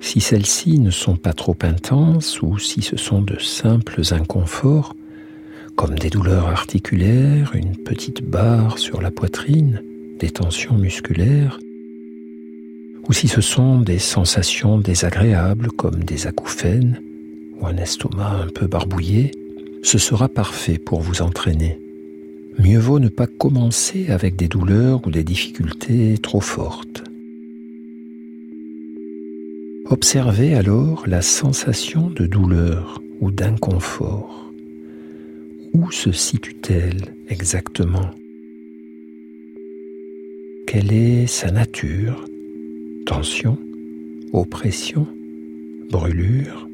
Si 0.00 0.20
celles-ci 0.20 0.78
ne 0.78 0.90
sont 0.90 1.16
pas 1.16 1.32
trop 1.32 1.56
intenses 1.62 2.42
ou 2.42 2.58
si 2.58 2.82
ce 2.82 2.96
sont 2.98 3.22
de 3.22 3.38
simples 3.38 4.02
inconforts, 4.12 4.94
comme 5.76 5.98
des 5.98 6.10
douleurs 6.10 6.48
articulaires, 6.48 7.52
une 7.54 7.76
petite 7.76 8.22
barre 8.22 8.78
sur 8.78 9.00
la 9.00 9.10
poitrine, 9.10 9.82
tensions 10.30 10.76
musculaires, 10.76 11.58
ou 13.08 13.12
si 13.12 13.28
ce 13.28 13.40
sont 13.40 13.80
des 13.80 13.98
sensations 13.98 14.78
désagréables 14.78 15.70
comme 15.72 16.04
des 16.04 16.26
acouphènes 16.26 17.00
ou 17.60 17.66
un 17.66 17.76
estomac 17.76 18.42
un 18.44 18.48
peu 18.48 18.66
barbouillé, 18.66 19.32
ce 19.82 19.98
sera 19.98 20.28
parfait 20.28 20.78
pour 20.78 21.00
vous 21.00 21.22
entraîner 21.22 21.78
mieux 22.58 22.78
vaut 22.78 22.98
ne 22.98 23.08
pas 23.08 23.26
commencer 23.26 24.10
avec 24.10 24.36
des 24.36 24.48
douleurs 24.48 25.06
ou 25.06 25.10
des 25.10 25.24
difficultés 25.24 26.18
trop 26.18 26.40
fortes. 26.40 27.02
Observez 29.86 30.54
alors 30.54 31.04
la 31.06 31.22
sensation 31.22 32.08
de 32.08 32.26
douleur 32.26 33.02
ou 33.20 33.30
d'inconfort. 33.30 34.50
Où 35.74 35.90
se 35.90 36.12
situe-t-elle 36.12 37.14
exactement? 37.28 38.10
Quelle 40.66 40.92
est 40.92 41.26
sa 41.26 41.50
nature? 41.50 42.24
Tension? 43.04 43.58
Oppression? 44.32 45.06
Brûlure? 45.90 46.68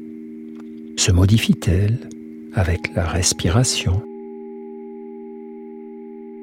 Se 0.95 1.11
modifie-t-elle 1.11 1.97
avec 2.53 2.93
la 2.95 3.05
respiration? 3.05 4.01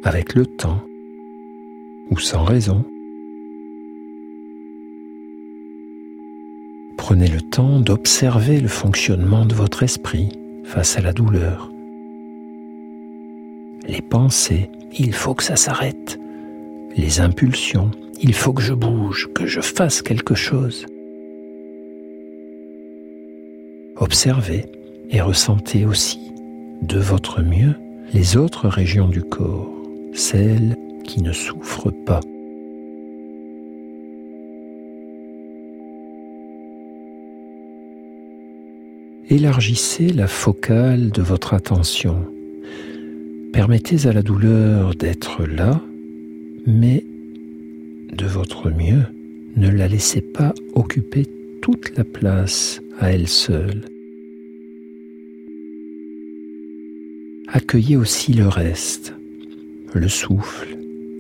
Avec 0.03 0.35
le 0.35 0.45
temps? 0.45 0.83
Ou 2.11 2.19
sans 2.19 2.45
raison? 2.45 2.85
Prenez 6.99 7.29
le 7.29 7.41
temps 7.41 7.81
d'observer 7.81 8.61
le 8.61 8.69
fonctionnement 8.69 9.47
de 9.47 9.55
votre 9.55 9.83
esprit 9.83 10.29
face 10.65 10.99
à 10.99 11.01
la 11.01 11.13
douleur. 11.13 11.73
Les 13.89 14.03
pensées, 14.03 14.71
il 14.99 15.15
faut 15.15 15.35
que 15.35 15.45
ça 15.45 15.57
s'arrête. 15.57 16.19
Les 16.97 17.21
impulsions, 17.21 17.91
il 18.23 18.35
faut 18.35 18.53
que 18.53 18.63
je 18.63 18.75
bouge, 18.75 19.29
que 19.35 19.47
je 19.47 19.61
fasse 19.61 20.03
quelque 20.03 20.35
chose. 20.35 20.87
Observez 23.97 24.67
et 25.11 25.21
ressentez 25.21 25.87
aussi, 25.87 26.21
de 26.83 26.99
votre 26.99 27.43
mieux, 27.43 27.75
les 28.13 28.37
autres 28.37 28.69
régions 28.69 29.09
du 29.09 29.23
corps 29.23 29.77
celle 30.17 30.77
qui 31.05 31.23
ne 31.23 31.33
souffre 31.33 31.91
pas. 31.91 32.21
Élargissez 39.29 40.09
la 40.09 40.29
focale 40.29 41.11
de 41.11 41.23
votre 41.23 41.53
attention. 41.53 42.27
Permettez 43.53 44.07
à 44.07 44.13
la 44.13 44.23
douleur 44.23 44.95
d'être 44.95 45.45
là, 45.45 45.81
mais 46.67 47.05
de 48.13 48.27
votre 48.27 48.71
mieux, 48.71 49.05
ne 49.57 49.71
la 49.71 49.89
laissez 49.89 50.21
pas 50.21 50.55
occuper 50.75 51.27
toute 51.63 51.97
la 51.97 52.05
place 52.05 52.81
à 52.99 53.13
elle 53.13 53.29
seule. 53.29 53.83
Accueillez 57.49 57.97
aussi 57.97 58.33
le 58.33 58.49
reste 58.49 59.15
le 59.97 60.09
souffle, 60.09 60.77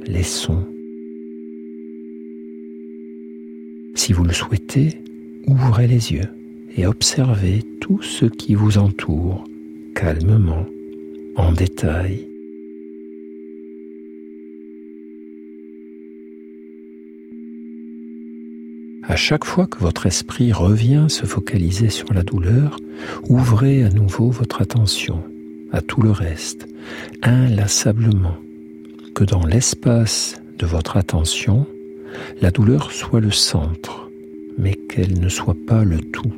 les 0.06 0.22
sons. 0.22 0.66
Si 3.94 4.12
vous 4.12 4.24
le 4.24 4.32
souhaitez, 4.32 5.00
ouvrez 5.46 5.87
les 5.87 6.12
yeux 6.12 6.28
et 6.76 6.87
observez 6.87 7.62
tout 7.80 8.02
ce 8.02 8.26
qui 8.26 8.54
vous 8.54 8.78
entoure 8.78 9.44
calmement, 9.94 10.66
en 11.37 11.52
détail. 11.52 12.28
À 19.09 19.14
chaque 19.14 19.45
fois 19.45 19.69
que 19.69 19.79
votre 19.79 20.07
esprit 20.07 20.53
revient 20.53 21.07
se 21.09 21.27
focaliser 21.27 21.90
sur 21.90 22.12
la 22.12 22.25
douleur, 22.25 22.79
ouvrez 23.29 23.85
à 23.85 23.88
nouveau 23.88 24.31
votre 24.31 24.62
attention 24.62 25.23
à 25.71 25.81
tout 25.81 26.03
le 26.03 26.11
reste, 26.11 26.66
inlassablement, 27.23 28.37
que 29.14 29.23
dans 29.23 29.47
l'espace 29.47 30.42
de 30.59 30.66
votre 30.66 30.97
attention, 30.97 31.66
la 32.40 32.51
douleur 32.51 32.90
soit 32.90 33.21
le 33.21 33.31
centre, 33.31 34.11
mais 34.59 34.75
qu'elle 34.75 35.21
ne 35.21 35.29
soit 35.29 35.57
pas 35.69 35.85
le 35.85 36.01
tout. 36.01 36.33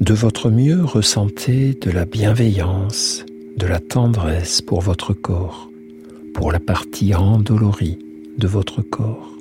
De 0.00 0.14
votre 0.14 0.50
mieux, 0.50 0.82
ressentez 0.82 1.74
de 1.78 1.90
la 1.90 2.06
bienveillance, 2.06 3.26
de 3.58 3.66
la 3.66 3.80
tendresse 3.80 4.62
pour 4.62 4.80
votre 4.80 5.12
corps, 5.12 5.69
pour 6.34 6.52
la 6.52 6.60
partie 6.60 7.14
endolorie 7.14 7.98
de 8.38 8.46
votre 8.46 8.82
corps. 8.82 9.36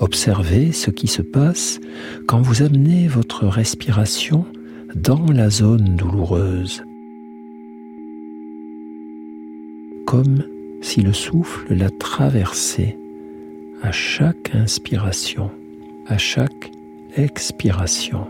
Observez 0.00 0.72
ce 0.72 0.90
qui 0.90 1.08
se 1.08 1.22
passe 1.22 1.78
quand 2.26 2.40
vous 2.40 2.62
amenez 2.62 3.06
votre 3.06 3.46
respiration 3.46 4.46
dans 4.94 5.26
la 5.26 5.50
zone 5.50 5.96
douloureuse, 5.96 6.82
comme 10.06 10.42
si 10.80 11.02
le 11.02 11.12
souffle 11.12 11.74
la 11.74 11.90
traversait 11.90 12.96
à 13.82 13.92
chaque 13.92 14.54
inspiration, 14.54 15.50
à 16.06 16.16
chaque 16.16 16.70
expiration. 17.16 18.26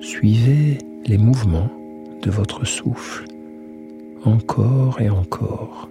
Suivez 0.00 0.78
les 1.06 1.18
mouvements 1.18 1.70
de 2.22 2.30
votre 2.30 2.64
souffle 2.64 3.24
encore 4.24 5.00
et 5.00 5.10
encore. 5.10 5.88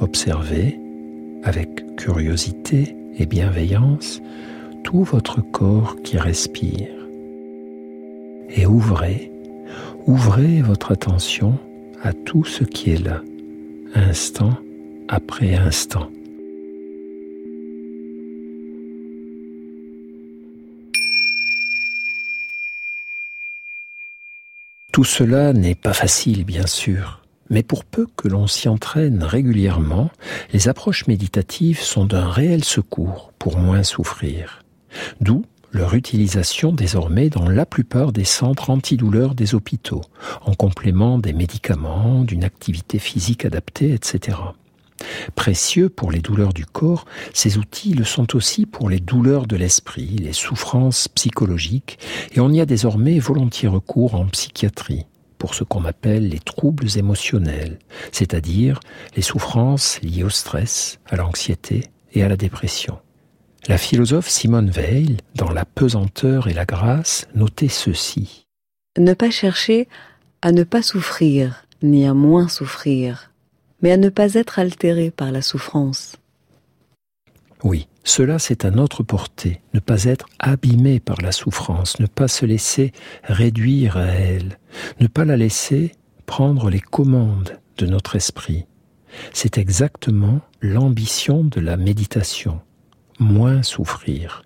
Observez 0.00 0.78
avec 1.42 1.96
curiosité 1.96 2.94
et 3.18 3.26
bienveillance 3.26 4.20
tout 4.84 5.02
votre 5.02 5.40
corps 5.40 5.96
qui 6.02 6.18
respire. 6.18 6.88
Et 8.50 8.66
ouvrez, 8.66 9.32
ouvrez 10.06 10.62
votre 10.62 10.92
attention 10.92 11.58
à 12.02 12.12
tout 12.12 12.44
ce 12.44 12.64
qui 12.64 12.90
est 12.90 13.04
là, 13.04 13.22
instant 13.94 14.54
après 15.08 15.54
instant. 15.54 16.10
Tout 24.92 25.04
cela 25.04 25.52
n'est 25.52 25.74
pas 25.74 25.92
facile, 25.92 26.44
bien 26.44 26.66
sûr, 26.66 27.22
mais 27.50 27.62
pour 27.62 27.84
peu 27.84 28.06
que 28.16 28.26
l'on 28.26 28.46
s'y 28.46 28.68
entraîne 28.68 29.22
régulièrement, 29.22 30.10
les 30.52 30.68
approches 30.68 31.06
méditatives 31.06 31.80
sont 31.80 32.06
d'un 32.06 32.28
réel 32.28 32.64
secours 32.64 33.32
pour 33.38 33.58
moins 33.58 33.82
souffrir. 33.82 34.62
D'où 35.20 35.44
leur 35.72 35.94
utilisation 35.94 36.72
désormais 36.72 37.28
dans 37.28 37.48
la 37.48 37.66
plupart 37.66 38.12
des 38.12 38.24
centres 38.24 38.70
antidouleurs 38.70 39.34
des 39.34 39.54
hôpitaux, 39.54 40.00
en 40.40 40.54
complément 40.54 41.18
des 41.18 41.34
médicaments, 41.34 42.24
d'une 42.24 42.44
activité 42.44 42.98
physique 42.98 43.44
adaptée, 43.44 43.92
etc. 43.92 44.38
Précieux 45.34 45.88
pour 45.88 46.10
les 46.10 46.20
douleurs 46.20 46.52
du 46.52 46.66
corps, 46.66 47.04
ces 47.32 47.58
outils 47.58 47.94
le 47.94 48.04
sont 48.04 48.34
aussi 48.34 48.66
pour 48.66 48.88
les 48.88 49.00
douleurs 49.00 49.46
de 49.46 49.56
l'esprit, 49.56 50.16
les 50.20 50.32
souffrances 50.32 51.08
psychologiques, 51.08 51.98
et 52.32 52.40
on 52.40 52.50
y 52.50 52.60
a 52.60 52.66
désormais 52.66 53.18
volontiers 53.18 53.68
recours 53.68 54.14
en 54.14 54.26
psychiatrie 54.26 55.06
pour 55.38 55.54
ce 55.54 55.64
qu'on 55.64 55.84
appelle 55.84 56.28
les 56.28 56.40
troubles 56.40 56.98
émotionnels, 56.98 57.78
c'est-à-dire 58.12 58.80
les 59.16 59.22
souffrances 59.22 60.00
liées 60.02 60.24
au 60.24 60.30
stress, 60.30 60.98
à 61.06 61.16
l'anxiété 61.16 61.84
et 62.12 62.22
à 62.22 62.28
la 62.28 62.36
dépression. 62.36 62.98
La 63.68 63.78
philosophe 63.78 64.28
Simone 64.28 64.70
Weil, 64.70 65.18
dans 65.34 65.50
La 65.50 65.64
pesanteur 65.64 66.48
et 66.48 66.54
la 66.54 66.64
grâce, 66.64 67.28
notait 67.34 67.68
ceci. 67.68 68.46
Ne 68.98 69.14
pas 69.14 69.30
chercher 69.30 69.88
à 70.42 70.52
ne 70.52 70.64
pas 70.64 70.82
souffrir, 70.82 71.64
ni 71.82 72.06
à 72.06 72.14
moins 72.14 72.48
souffrir, 72.48 73.30
mais 73.82 73.92
à 73.92 73.96
ne 73.96 74.08
pas 74.08 74.34
être 74.34 74.58
altéré 74.58 75.10
par 75.10 75.30
la 75.32 75.42
souffrance. 75.42 76.16
Oui, 77.64 77.88
cela 78.04 78.38
c'est 78.38 78.64
à 78.64 78.70
notre 78.70 79.02
portée, 79.02 79.60
ne 79.74 79.80
pas 79.80 80.04
être 80.04 80.26
abîmé 80.38 81.00
par 81.00 81.20
la 81.20 81.32
souffrance, 81.32 81.98
ne 81.98 82.06
pas 82.06 82.28
se 82.28 82.46
laisser 82.46 82.92
réduire 83.24 83.96
à 83.96 84.06
elle, 84.06 84.58
ne 85.00 85.08
pas 85.08 85.24
la 85.24 85.36
laisser 85.36 85.92
prendre 86.26 86.70
les 86.70 86.80
commandes 86.80 87.58
de 87.78 87.86
notre 87.86 88.16
esprit. 88.16 88.66
C'est 89.32 89.58
exactement 89.58 90.40
l'ambition 90.60 91.42
de 91.42 91.60
la 91.60 91.76
méditation. 91.76 92.60
Moins 93.18 93.64
souffrir, 93.64 94.44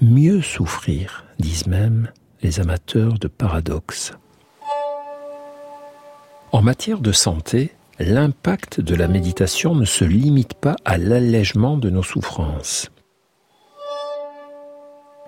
mieux 0.00 0.42
souffrir, 0.42 1.24
disent 1.40 1.66
même 1.66 2.08
les 2.42 2.60
amateurs 2.60 3.18
de 3.18 3.26
paradoxes. 3.26 4.12
En 6.52 6.62
matière 6.62 7.00
de 7.00 7.12
santé, 7.12 7.72
l'impact 8.04 8.80
de 8.80 8.94
la 8.94 9.08
méditation 9.08 9.74
ne 9.74 9.84
se 9.84 10.04
limite 10.04 10.54
pas 10.54 10.76
à 10.84 10.98
l'allègement 10.98 11.76
de 11.76 11.90
nos 11.90 12.02
souffrances. 12.02 12.90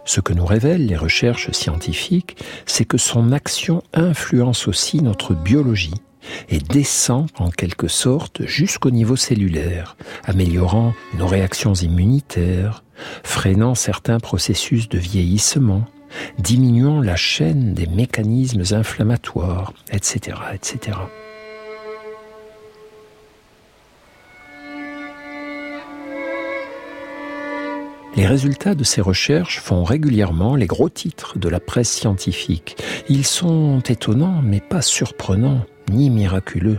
Ce 0.04 0.20
que 0.20 0.34
nous 0.34 0.44
révèlent 0.44 0.87
les 0.87 0.96
recherches 0.96 1.50
scientifiques, 1.52 2.37
c'est 2.66 2.84
que 2.84 2.98
son 2.98 3.32
action 3.32 3.82
influence 3.94 4.68
aussi 4.68 5.02
notre 5.02 5.34
biologie 5.34 5.94
et 6.48 6.58
descend 6.58 7.28
en 7.38 7.50
quelque 7.50 7.88
sorte 7.88 8.44
jusqu'au 8.46 8.90
niveau 8.90 9.16
cellulaire, 9.16 9.96
améliorant 10.24 10.94
nos 11.18 11.26
réactions 11.26 11.74
immunitaires, 11.74 12.84
freinant 13.22 13.74
certains 13.74 14.20
processus 14.20 14.88
de 14.88 14.98
vieillissement, 14.98 15.84
diminuant 16.38 17.00
la 17.00 17.16
chaîne 17.16 17.74
des 17.74 17.87
mécanismes 17.87 18.62
inflammatoires, 18.72 19.72
etc., 19.90 20.37
etc. 20.54 20.98
Les 28.16 28.29
résultats 28.29 28.77
de 28.77 28.85
ces 28.85 29.00
recherches 29.00 29.59
font 29.59 29.83
régulièrement 29.83 30.55
les 30.55 30.66
gros 30.66 30.88
titres 30.88 31.37
de 31.37 31.48
la 31.48 31.59
presse 31.59 31.90
scientifique. 31.90 32.77
Ils 33.09 33.27
sont 33.27 33.81
étonnants 33.81 34.40
mais 34.40 34.61
pas 34.61 34.83
surprenants 34.83 35.66
ni 35.90 36.11
miraculeux. 36.11 36.79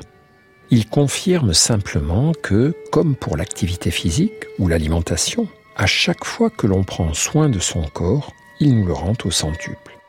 Ils 0.72 0.88
confirment 0.88 1.54
simplement 1.54 2.32
que, 2.42 2.74
comme 2.90 3.16
pour 3.16 3.36
l'activité 3.36 3.92
physique 3.92 4.46
ou 4.60 4.70
l'alimentation, 4.70 5.50
à 5.76 5.88
chaque 5.88 6.24
fois 6.24 6.50
que 6.50 6.68
l'on 6.68 6.86
prend 6.86 7.14
soin 7.14 7.50
de 7.50 7.60
son 7.60 7.84
corps, 7.84 8.32
il 8.62 8.78
nous 8.78 8.86
le 8.86 8.94
rend 8.94 9.16
au 9.26 9.32
centuple. 9.32 10.00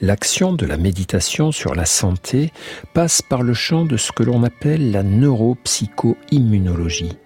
L'action 0.00 0.52
de 0.52 0.64
la 0.66 0.76
méditation 0.76 1.50
sur 1.50 1.74
la 1.74 1.86
santé 1.86 2.52
passe 2.94 3.22
par 3.22 3.42
le 3.42 3.54
champ 3.54 3.86
de 3.86 3.96
ce 3.96 4.12
que 4.12 4.22
l'on 4.22 4.44
appelle 4.44 4.92
la 4.92 5.02
neuropsycho-immunologie, 5.02 7.16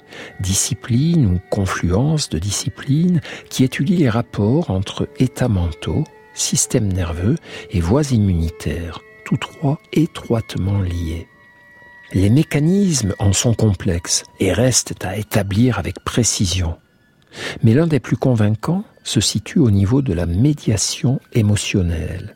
discipline 0.41 1.27
ou 1.27 1.41
confluence 1.51 2.29
de 2.29 2.39
disciplines 2.39 3.21
qui 3.49 3.65
étudie 3.65 3.97
les 3.97 4.09
rapports 4.09 4.71
entre 4.71 5.09
états 5.19 5.49
mentaux, 5.49 6.05
système 6.35 6.93
nerveux 6.93 7.37
et 7.71 7.81
voies 7.81 8.13
immunitaires, 8.13 9.01
tous 9.25 9.37
trois 9.37 9.79
étroitement 9.93 10.81
liés. 10.81 11.27
Les 12.13 12.29
mécanismes 12.29 13.15
en 13.19 13.33
sont 13.33 13.55
complexes 13.55 14.25
et 14.39 14.53
restent 14.53 15.05
à 15.05 15.17
établir 15.17 15.79
avec 15.79 16.01
précision. 16.01 16.77
Mais 17.63 17.73
l'un 17.73 17.87
des 17.87 18.01
plus 18.01 18.19
convaincants 18.19 18.85
se 19.05 19.21
situe 19.21 19.59
au 19.59 19.71
niveau 19.71 20.03
de 20.03 20.13
la 20.13 20.27
médiation 20.27 21.21
émotionnelle, 21.33 22.35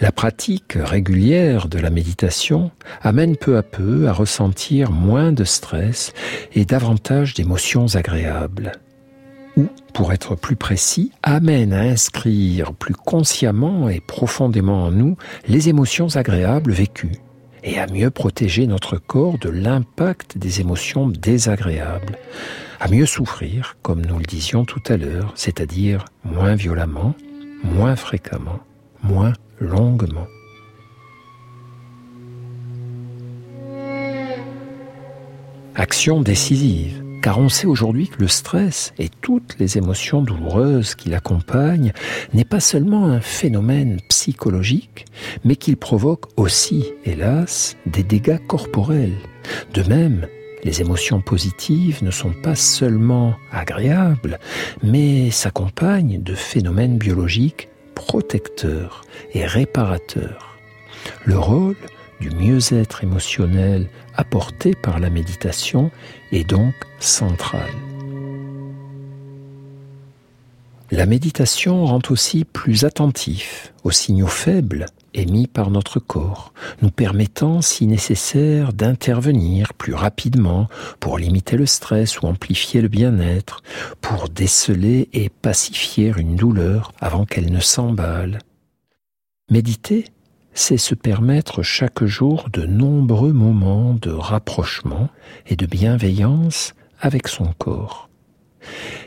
la 0.00 0.12
pratique 0.12 0.74
régulière 0.76 1.68
de 1.68 1.78
la 1.78 1.90
méditation 1.90 2.70
amène 3.02 3.36
peu 3.36 3.56
à 3.56 3.62
peu 3.62 4.08
à 4.08 4.12
ressentir 4.12 4.90
moins 4.90 5.32
de 5.32 5.44
stress 5.44 6.12
et 6.52 6.64
davantage 6.64 7.34
d'émotions 7.34 7.94
agréables. 7.94 8.72
Ou, 9.56 9.66
pour 9.92 10.12
être 10.12 10.36
plus 10.36 10.56
précis, 10.56 11.12
amène 11.22 11.72
à 11.72 11.80
inscrire 11.80 12.72
plus 12.74 12.94
consciemment 12.94 13.88
et 13.88 14.00
profondément 14.00 14.84
en 14.84 14.90
nous 14.90 15.16
les 15.48 15.68
émotions 15.68 16.14
agréables 16.16 16.72
vécues 16.72 17.18
et 17.64 17.78
à 17.78 17.86
mieux 17.88 18.10
protéger 18.10 18.66
notre 18.66 18.98
corps 18.98 19.38
de 19.38 19.48
l'impact 19.48 20.38
des 20.38 20.60
émotions 20.60 21.08
désagréables, 21.08 22.18
à 22.78 22.88
mieux 22.88 23.06
souffrir, 23.06 23.76
comme 23.82 24.04
nous 24.06 24.18
le 24.18 24.24
disions 24.24 24.64
tout 24.64 24.82
à 24.86 24.96
l'heure, 24.96 25.32
c'est-à-dire 25.34 26.04
moins 26.24 26.54
violemment, 26.54 27.14
moins 27.64 27.96
fréquemment 27.96 28.60
moins 29.08 29.32
longuement. 29.60 30.26
Action 35.74 36.20
décisive, 36.20 37.02
car 37.22 37.38
on 37.38 37.48
sait 37.48 37.66
aujourd'hui 37.66 38.08
que 38.08 38.20
le 38.20 38.28
stress 38.28 38.92
et 38.98 39.08
toutes 39.08 39.56
les 39.58 39.78
émotions 39.78 40.22
douloureuses 40.22 40.94
qui 40.94 41.08
l'accompagnent 41.08 41.92
n'est 42.34 42.44
pas 42.44 42.60
seulement 42.60 43.06
un 43.06 43.20
phénomène 43.20 43.98
psychologique, 44.08 45.06
mais 45.44 45.56
qu'il 45.56 45.76
provoque 45.76 46.26
aussi, 46.36 46.84
hélas, 47.04 47.76
des 47.86 48.02
dégâts 48.02 48.44
corporels. 48.46 49.16
De 49.72 49.82
même, 49.84 50.26
les 50.64 50.80
émotions 50.80 51.20
positives 51.20 52.02
ne 52.02 52.10
sont 52.10 52.34
pas 52.42 52.56
seulement 52.56 53.34
agréables, 53.52 54.38
mais 54.82 55.30
s'accompagnent 55.30 56.22
de 56.22 56.34
phénomènes 56.34 56.98
biologiques 56.98 57.68
protecteurs 57.98 59.02
et 59.34 59.44
réparateurs. 59.44 60.56
Le 61.24 61.38
rôle 61.38 61.76
du 62.20 62.30
mieux-être 62.30 63.04
émotionnel 63.04 63.88
apporté 64.16 64.74
par 64.74 64.98
la 65.00 65.10
méditation 65.10 65.90
est 66.32 66.48
donc 66.48 66.74
central. 67.00 67.70
La 70.90 71.06
méditation 71.06 71.84
rend 71.84 72.00
aussi 72.08 72.44
plus 72.44 72.84
attentif 72.84 73.74
aux 73.84 73.90
signaux 73.90 74.26
faibles 74.26 74.86
émis 75.14 75.46
par 75.46 75.70
notre 75.70 76.00
corps, 76.00 76.52
nous 76.82 76.90
permettant, 76.90 77.62
si 77.62 77.86
nécessaire, 77.86 78.72
d'intervenir 78.72 79.74
plus 79.74 79.94
rapidement 79.94 80.68
pour 81.00 81.18
limiter 81.18 81.56
le 81.56 81.66
stress 81.66 82.20
ou 82.20 82.26
amplifier 82.26 82.80
le 82.80 82.88
bien-être, 82.88 83.62
pour 84.00 84.28
déceler 84.28 85.08
et 85.12 85.28
pacifier 85.28 86.12
une 86.16 86.36
douleur 86.36 86.92
avant 87.00 87.24
qu'elle 87.24 87.52
ne 87.52 87.60
s'emballe. 87.60 88.38
Méditer, 89.50 90.04
c'est 90.52 90.76
se 90.76 90.94
permettre 90.94 91.62
chaque 91.62 92.04
jour 92.04 92.48
de 92.52 92.66
nombreux 92.66 93.32
moments 93.32 93.94
de 93.94 94.10
rapprochement 94.10 95.08
et 95.46 95.56
de 95.56 95.66
bienveillance 95.66 96.74
avec 97.00 97.28
son 97.28 97.52
corps. 97.58 98.08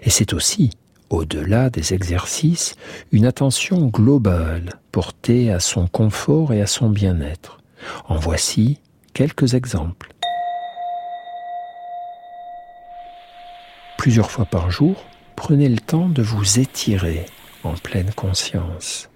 Et 0.03 0.09
c'est 0.09 0.33
aussi 0.33 0.71
au-delà 1.11 1.69
des 1.69 1.93
exercices, 1.93 2.75
une 3.11 3.25
attention 3.25 3.87
globale 3.87 4.79
portée 4.91 5.51
à 5.51 5.59
son 5.59 5.87
confort 5.87 6.53
et 6.53 6.61
à 6.61 6.67
son 6.67 6.89
bien-être. 6.89 7.59
En 8.07 8.15
voici 8.15 8.79
quelques 9.13 9.53
exemples. 9.53 10.13
Plusieurs 13.97 14.31
fois 14.31 14.45
par 14.45 14.71
jour, 14.71 15.05
prenez 15.35 15.69
le 15.69 15.77
temps 15.77 16.09
de 16.09 16.23
vous 16.23 16.59
étirer 16.59 17.25
en 17.63 17.73
pleine 17.73 18.11
conscience. 18.13 19.09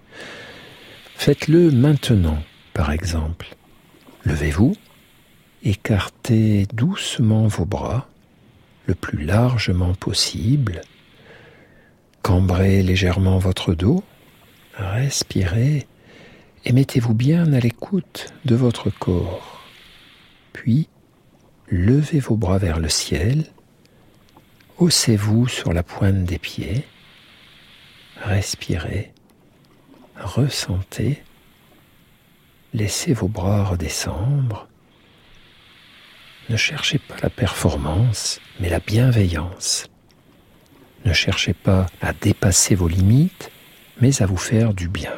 Faites-le 1.16 1.70
maintenant, 1.70 2.38
par 2.74 2.92
exemple. 2.92 3.56
Levez-vous, 4.24 4.76
écartez 5.64 6.66
doucement 6.72 7.46
vos 7.46 7.64
bras, 7.64 8.06
le 8.86 8.94
plus 8.94 9.24
largement 9.24 9.94
possible, 9.94 10.82
Cambrez 12.26 12.82
légèrement 12.82 13.38
votre 13.38 13.72
dos, 13.72 14.02
respirez 14.74 15.86
et 16.64 16.72
mettez-vous 16.72 17.14
bien 17.14 17.52
à 17.52 17.60
l'écoute 17.60 18.34
de 18.44 18.56
votre 18.56 18.90
corps. 18.90 19.62
Puis, 20.52 20.88
levez 21.68 22.18
vos 22.18 22.34
bras 22.34 22.58
vers 22.58 22.80
le 22.80 22.88
ciel, 22.88 23.44
haussez-vous 24.78 25.46
sur 25.46 25.72
la 25.72 25.84
pointe 25.84 26.24
des 26.24 26.40
pieds, 26.40 26.84
respirez, 28.16 29.12
ressentez, 30.18 31.22
laissez 32.74 33.12
vos 33.12 33.28
bras 33.28 33.66
redescendre. 33.66 34.66
Ne 36.48 36.56
cherchez 36.56 36.98
pas 36.98 37.18
la 37.22 37.30
performance, 37.30 38.40
mais 38.58 38.68
la 38.68 38.80
bienveillance. 38.80 39.86
Ne 41.06 41.12
cherchez 41.12 41.54
pas 41.54 41.86
à 42.00 42.12
dépasser 42.12 42.74
vos 42.74 42.88
limites, 42.88 43.52
mais 44.00 44.20
à 44.22 44.26
vous 44.26 44.36
faire 44.36 44.74
du 44.74 44.88
bien. 44.88 45.12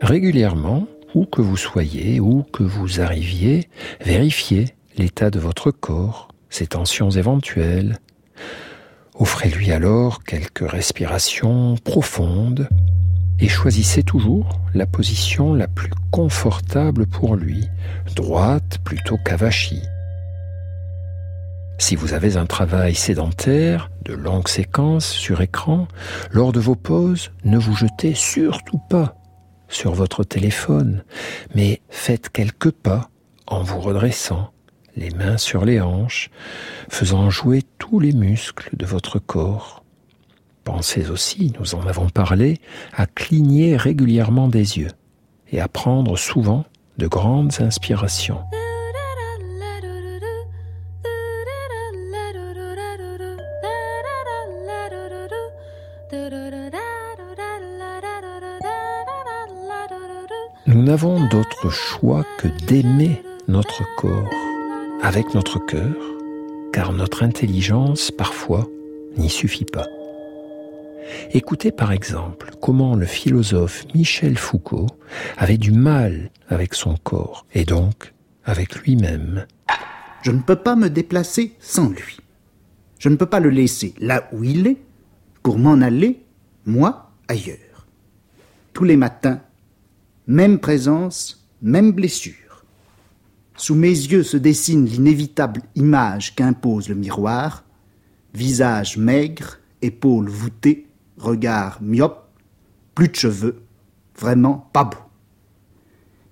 Régulièrement, 0.00 0.86
où 1.14 1.26
que 1.26 1.42
vous 1.42 1.58
soyez, 1.58 2.20
où 2.20 2.42
que 2.44 2.62
vous 2.62 3.02
arriviez, 3.02 3.68
vérifiez 4.00 4.74
l'état 4.96 5.28
de 5.28 5.38
votre 5.38 5.70
corps, 5.70 6.28
ses 6.48 6.68
tensions 6.68 7.10
éventuelles. 7.10 7.98
Offrez-lui 9.14 9.72
alors 9.72 10.24
quelques 10.24 10.68
respirations 10.68 11.76
profondes 11.84 12.66
et 13.40 13.48
choisissez 13.48 14.02
toujours 14.02 14.60
la 14.74 14.86
position 14.86 15.54
la 15.54 15.68
plus 15.68 15.90
confortable 16.10 17.06
pour 17.06 17.36
lui, 17.36 17.68
droite 18.14 18.78
plutôt 18.84 19.16
qu'avachie. 19.24 19.82
Si 21.78 21.96
vous 21.96 22.14
avez 22.14 22.36
un 22.36 22.46
travail 22.46 22.94
sédentaire, 22.94 23.90
de 24.04 24.14
longues 24.14 24.48
séquences 24.48 25.10
sur 25.10 25.40
écran, 25.40 25.88
lors 26.30 26.52
de 26.52 26.60
vos 26.60 26.76
pauses, 26.76 27.32
ne 27.44 27.58
vous 27.58 27.74
jetez 27.74 28.14
surtout 28.14 28.80
pas 28.88 29.16
sur 29.68 29.92
votre 29.92 30.24
téléphone, 30.24 31.04
mais 31.54 31.80
faites 31.88 32.28
quelques 32.28 32.70
pas 32.70 33.10
en 33.46 33.62
vous 33.62 33.80
redressant, 33.80 34.52
les 34.96 35.10
mains 35.10 35.36
sur 35.36 35.64
les 35.64 35.80
hanches, 35.80 36.30
faisant 36.88 37.28
jouer 37.28 37.62
tous 37.78 37.98
les 37.98 38.12
muscles 38.12 38.70
de 38.76 38.86
votre 38.86 39.18
corps. 39.18 39.83
Pensez 40.64 41.10
aussi, 41.10 41.52
nous 41.60 41.74
en 41.74 41.86
avons 41.86 42.08
parlé, 42.08 42.58
à 42.94 43.06
cligner 43.06 43.76
régulièrement 43.76 44.48
des 44.48 44.78
yeux 44.78 44.90
et 45.52 45.60
à 45.60 45.68
prendre 45.68 46.16
souvent 46.16 46.64
de 46.96 47.06
grandes 47.06 47.52
inspirations. 47.60 48.40
Nous 60.66 60.82
n'avons 60.82 61.28
d'autre 61.28 61.68
choix 61.68 62.24
que 62.38 62.48
d'aimer 62.66 63.22
notre 63.48 63.82
corps 63.96 64.30
avec 65.02 65.34
notre 65.34 65.58
cœur, 65.58 65.94
car 66.72 66.92
notre 66.94 67.22
intelligence 67.22 68.10
parfois 68.10 68.66
n'y 69.18 69.28
suffit 69.28 69.66
pas. 69.66 69.86
Écoutez 71.32 71.72
par 71.72 71.92
exemple 71.92 72.50
comment 72.60 72.94
le 72.94 73.06
philosophe 73.06 73.84
Michel 73.94 74.36
Foucault 74.36 74.86
avait 75.36 75.58
du 75.58 75.72
mal 75.72 76.30
avec 76.48 76.74
son 76.74 76.96
corps 76.96 77.46
et 77.54 77.64
donc 77.64 78.12
avec 78.44 78.76
lui-même. 78.76 79.46
Je 80.22 80.30
ne 80.30 80.40
peux 80.40 80.56
pas 80.56 80.76
me 80.76 80.88
déplacer 80.88 81.54
sans 81.60 81.88
lui. 81.90 82.18
Je 82.98 83.08
ne 83.08 83.16
peux 83.16 83.26
pas 83.26 83.40
le 83.40 83.50
laisser 83.50 83.94
là 83.98 84.28
où 84.32 84.44
il 84.44 84.66
est 84.66 84.78
pour 85.42 85.58
m'en 85.58 85.80
aller, 85.82 86.22
moi, 86.64 87.12
ailleurs. 87.28 87.86
Tous 88.72 88.84
les 88.84 88.96
matins, 88.96 89.40
même 90.26 90.58
présence, 90.58 91.46
même 91.60 91.92
blessure. 91.92 92.64
Sous 93.56 93.74
mes 93.74 93.88
yeux 93.88 94.22
se 94.22 94.36
dessine 94.36 94.86
l'inévitable 94.86 95.62
image 95.74 96.34
qu'impose 96.34 96.88
le 96.88 96.94
miroir, 96.94 97.64
visage 98.32 98.96
maigre, 98.96 99.58
épaules 99.82 100.28
voûtées, 100.28 100.88
regard 101.18 101.80
myope, 101.82 102.28
plus 102.94 103.08
de 103.08 103.16
cheveux, 103.16 103.62
vraiment 104.18 104.70
pas 104.72 104.84
beau. 104.84 104.98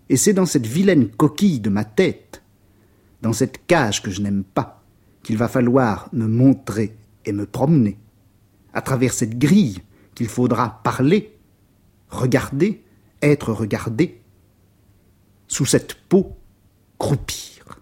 Et 0.09 0.17
c'est 0.17 0.33
dans 0.33 0.47
cette 0.47 0.67
vilaine 0.67 1.09
coquille 1.09 1.61
de 1.61 1.71
ma 1.71 1.85
tête, 1.85 2.43
dans 3.23 3.33
cette 3.33 3.67
cage 3.67 4.03
que 4.03 4.11
je 4.11 4.21
n'aime 4.21 4.45
pas, 4.45 4.83
qu'il 5.23 5.37
va 5.37 5.49
falloir 5.49 6.09
me 6.13 6.27
montrer 6.27 6.97
et 7.25 7.33
me 7.33 7.47
promener, 7.47 7.99
à 8.75 8.83
travers 8.83 9.13
cette 9.13 9.39
grille 9.39 9.79
qu'il 10.15 10.29
faudra 10.29 10.81
parler, 10.83 11.39
regarder, 12.11 12.83
être 13.23 13.53
regardé, 13.53 14.21
sous 15.49 15.67
cette 15.67 15.95
peau 15.95 16.37
croupir. 16.99 17.81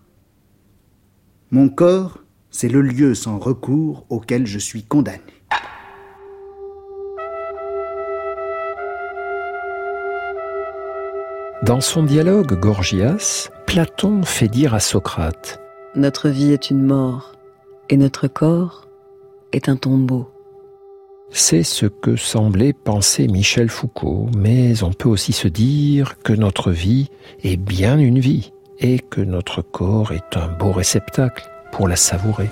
Mon 1.50 1.68
corps, 1.68 2.18
c'est 2.50 2.68
le 2.68 2.82
lieu 2.82 3.14
sans 3.14 3.38
recours 3.38 4.06
auquel 4.08 4.46
je 4.46 4.58
suis 4.58 4.84
condamné. 4.84 5.39
Dans 11.62 11.82
son 11.82 12.02
dialogue 12.02 12.58
Gorgias, 12.58 13.50
Platon 13.66 14.22
fait 14.22 14.48
dire 14.48 14.72
à 14.72 14.80
Socrate 14.80 15.60
Notre 15.94 16.30
vie 16.30 16.52
est 16.52 16.70
une 16.70 16.82
mort 16.82 17.32
et 17.90 17.98
notre 17.98 18.28
corps 18.28 18.88
est 19.52 19.68
un 19.68 19.76
tombeau. 19.76 20.30
C'est 21.30 21.62
ce 21.62 21.84
que 21.84 22.16
semblait 22.16 22.72
penser 22.72 23.28
Michel 23.28 23.68
Foucault, 23.68 24.30
mais 24.34 24.82
on 24.82 24.94
peut 24.94 25.10
aussi 25.10 25.34
se 25.34 25.48
dire 25.48 26.18
que 26.22 26.32
notre 26.32 26.70
vie 26.70 27.10
est 27.44 27.58
bien 27.58 27.98
une 27.98 28.20
vie 28.20 28.52
et 28.78 28.98
que 28.98 29.20
notre 29.20 29.60
corps 29.60 30.12
est 30.12 30.38
un 30.38 30.48
beau 30.48 30.72
réceptacle 30.72 31.46
pour 31.72 31.88
la 31.88 31.96
savourer. 31.96 32.48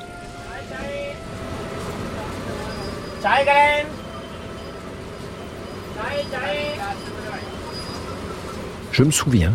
Je 8.98 9.04
me 9.04 9.12
souviens, 9.12 9.52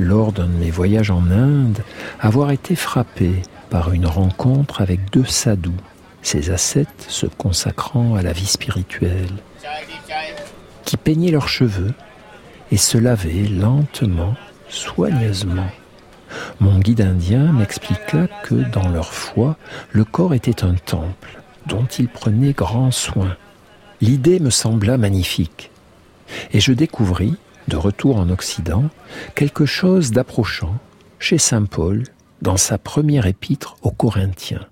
lors 0.00 0.32
d'un 0.32 0.48
de 0.48 0.56
mes 0.56 0.72
voyages 0.72 1.12
en 1.12 1.30
Inde, 1.30 1.78
avoir 2.18 2.50
été 2.50 2.74
frappé 2.74 3.34
par 3.70 3.92
une 3.92 4.04
rencontre 4.04 4.80
avec 4.80 5.12
deux 5.12 5.24
sadhus, 5.24 5.70
ces 6.22 6.50
ascètes 6.50 7.06
se 7.06 7.26
consacrant 7.26 8.16
à 8.16 8.22
la 8.22 8.32
vie 8.32 8.48
spirituelle, 8.48 9.30
qui 10.84 10.96
peignaient 10.96 11.30
leurs 11.30 11.48
cheveux 11.48 11.94
et 12.72 12.76
se 12.76 12.98
lavaient 12.98 13.46
lentement, 13.46 14.34
soigneusement. 14.68 15.70
Mon 16.58 16.80
guide 16.80 17.02
indien 17.02 17.52
m'expliqua 17.52 18.26
que 18.42 18.56
dans 18.56 18.88
leur 18.88 19.12
foi, 19.12 19.56
le 19.92 20.02
corps 20.02 20.34
était 20.34 20.64
un 20.64 20.74
temple 20.74 21.40
dont 21.66 21.86
ils 21.96 22.08
prenaient 22.08 22.54
grand 22.54 22.90
soin. 22.90 23.36
L'idée 24.00 24.40
me 24.40 24.50
sembla 24.50 24.98
magnifique, 24.98 25.70
et 26.52 26.58
je 26.58 26.72
découvris, 26.72 27.36
de 27.70 27.76
retour 27.76 28.16
en 28.16 28.28
Occident, 28.28 28.84
quelque 29.34 29.64
chose 29.64 30.10
d'approchant 30.10 30.74
chez 31.18 31.38
Saint 31.38 31.64
Paul 31.64 32.02
dans 32.42 32.56
sa 32.56 32.76
première 32.76 33.26
épître 33.26 33.76
aux 33.82 33.92
Corinthiens. 33.92 34.66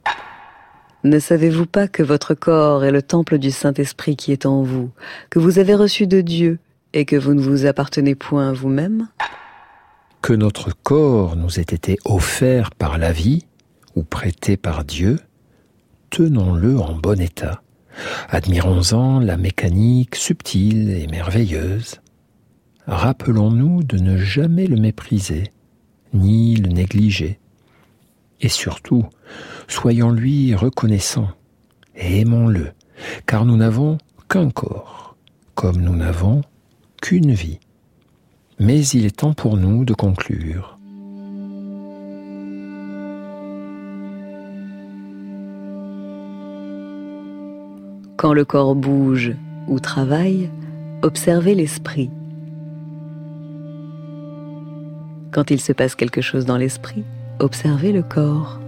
Ne 1.04 1.20
savez-vous 1.20 1.66
pas 1.66 1.86
que 1.86 2.02
votre 2.02 2.34
corps 2.34 2.84
est 2.84 2.90
le 2.90 3.02
temple 3.02 3.38
du 3.38 3.52
Saint-Esprit 3.52 4.16
qui 4.16 4.32
est 4.32 4.46
en 4.46 4.62
vous, 4.62 4.90
que 5.30 5.38
vous 5.38 5.60
avez 5.60 5.76
reçu 5.76 6.06
de 6.08 6.20
Dieu 6.20 6.58
et 6.92 7.04
que 7.04 7.14
vous 7.14 7.34
ne 7.34 7.40
vous 7.40 7.66
appartenez 7.66 8.16
point 8.16 8.52
vous-même? 8.52 9.08
Que 10.20 10.32
notre 10.32 10.70
corps 10.82 11.36
nous 11.36 11.60
ait 11.60 11.62
été 11.62 11.98
offert 12.04 12.72
par 12.72 12.98
la 12.98 13.12
vie 13.12 13.46
ou 13.94 14.02
prêté 14.02 14.56
par 14.56 14.84
Dieu, 14.84 15.20
tenons-le 16.10 16.78
en 16.80 16.94
bon 16.94 17.20
état. 17.20 17.62
Admirons-en 18.28 19.20
la 19.20 19.36
mécanique 19.36 20.16
subtile 20.16 20.90
et 20.90 21.06
merveilleuse. 21.06 22.00
Rappelons-nous 22.88 23.82
de 23.82 23.98
ne 23.98 24.16
jamais 24.16 24.66
le 24.66 24.76
mépriser, 24.76 25.52
ni 26.14 26.56
le 26.56 26.70
négliger. 26.70 27.38
Et 28.40 28.48
surtout, 28.48 29.04
soyons-lui 29.68 30.54
reconnaissants 30.54 31.28
et 31.94 32.20
aimons-le, 32.20 32.72
car 33.26 33.44
nous 33.44 33.58
n'avons 33.58 33.98
qu'un 34.30 34.48
corps, 34.48 35.16
comme 35.54 35.76
nous 35.82 35.96
n'avons 35.96 36.40
qu'une 37.02 37.34
vie. 37.34 37.60
Mais 38.58 38.82
il 38.86 39.04
est 39.04 39.18
temps 39.18 39.34
pour 39.34 39.58
nous 39.58 39.84
de 39.84 39.92
conclure. 39.92 40.78
Quand 48.16 48.32
le 48.32 48.46
corps 48.46 48.74
bouge 48.74 49.34
ou 49.66 49.78
travaille, 49.78 50.48
observez 51.02 51.54
l'esprit. 51.54 52.10
Quand 55.30 55.50
il 55.50 55.60
se 55.60 55.72
passe 55.72 55.94
quelque 55.94 56.20
chose 56.20 56.46
dans 56.46 56.56
l'esprit, 56.56 57.04
observez 57.38 57.92
le 57.92 58.02
corps. 58.02 58.58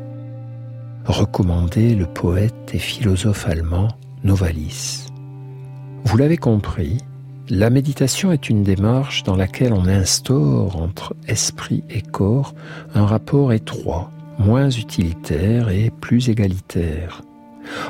Recommandait 1.07 1.94
le 1.94 2.07
poète 2.07 2.70
et 2.75 2.79
philosophe 2.79 3.49
allemand 3.49 3.88
Novalis. 4.25 5.07
Vous 6.05 6.16
l'avez 6.18 6.37
compris, 6.37 6.99
la 7.49 7.70
méditation 7.70 8.31
est 8.31 8.51
une 8.51 8.62
démarche 8.62 9.23
dans 9.23 9.37
laquelle 9.37 9.73
on 9.73 9.87
instaure 9.87 10.77
entre 10.77 11.16
esprit 11.27 11.83
et 11.88 12.03
corps 12.03 12.55
un 12.94 13.07
rapport 13.07 13.53
étroit, 13.53 14.11
moins 14.38 14.70
utilitaire 14.70 15.70
et 15.70 15.90
plus 16.01 16.29
égalitaire. 16.29 17.23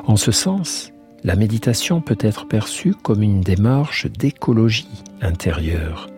En 0.07 0.17
ce 0.17 0.33
sens, 0.33 0.93
la 1.25 1.37
méditation 1.37 2.01
peut 2.01 2.19
être 2.21 2.47
perçue 2.47 2.95
comme 2.95 3.23
une 3.23 3.41
démarche 3.41 4.07
d'écologie 4.07 5.03
intérieure. 5.21 6.09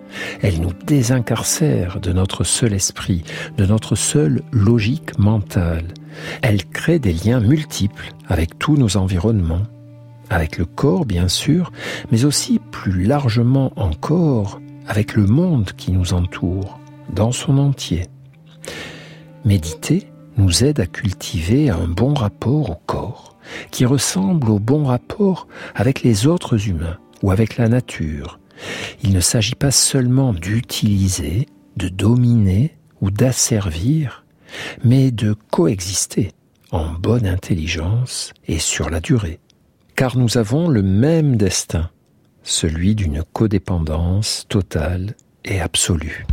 Elle 0.42 0.60
nous 0.60 0.72
désincarcère 0.86 2.00
de 2.00 2.12
notre 2.12 2.44
seul 2.44 2.72
esprit, 2.72 3.24
de 3.56 3.66
notre 3.66 3.94
seule 3.94 4.42
logique 4.52 5.18
mentale. 5.18 5.88
Elle 6.42 6.64
crée 6.64 6.98
des 6.98 7.12
liens 7.12 7.40
multiples 7.40 8.12
avec 8.28 8.58
tous 8.58 8.76
nos 8.76 8.96
environnements, 8.96 9.66
avec 10.30 10.58
le 10.58 10.64
corps 10.64 11.04
bien 11.04 11.28
sûr, 11.28 11.72
mais 12.10 12.24
aussi 12.24 12.60
plus 12.70 13.04
largement 13.04 13.72
encore 13.76 14.60
avec 14.86 15.14
le 15.14 15.26
monde 15.26 15.72
qui 15.76 15.92
nous 15.92 16.12
entoure, 16.12 16.80
dans 17.12 17.32
son 17.32 17.58
entier. 17.58 18.06
Méditer 19.44 20.08
nous 20.36 20.64
aide 20.64 20.80
à 20.80 20.86
cultiver 20.86 21.70
un 21.70 21.86
bon 21.88 22.14
rapport 22.14 22.70
au 22.70 22.76
corps 22.86 23.36
qui 23.70 23.84
ressemble 23.84 24.50
au 24.50 24.58
bon 24.58 24.84
rapport 24.84 25.46
avec 25.74 26.02
les 26.02 26.26
autres 26.26 26.68
humains 26.68 26.98
ou 27.22 27.30
avec 27.30 27.56
la 27.56 27.68
nature. 27.68 28.38
Il 29.02 29.12
ne 29.12 29.20
s'agit 29.20 29.54
pas 29.54 29.70
seulement 29.70 30.32
d'utiliser, 30.32 31.46
de 31.76 31.88
dominer 31.88 32.76
ou 33.00 33.10
d'asservir, 33.10 34.24
mais 34.84 35.10
de 35.10 35.34
coexister 35.50 36.32
en 36.70 36.90
bonne 36.92 37.26
intelligence 37.26 38.32
et 38.48 38.58
sur 38.58 38.90
la 38.90 39.00
durée. 39.00 39.40
Car 39.96 40.16
nous 40.16 40.38
avons 40.38 40.68
le 40.68 40.82
même 40.82 41.36
destin, 41.36 41.90
celui 42.42 42.94
d'une 42.94 43.22
codépendance 43.32 44.46
totale 44.48 45.14
et 45.44 45.60
absolue. 45.60 46.26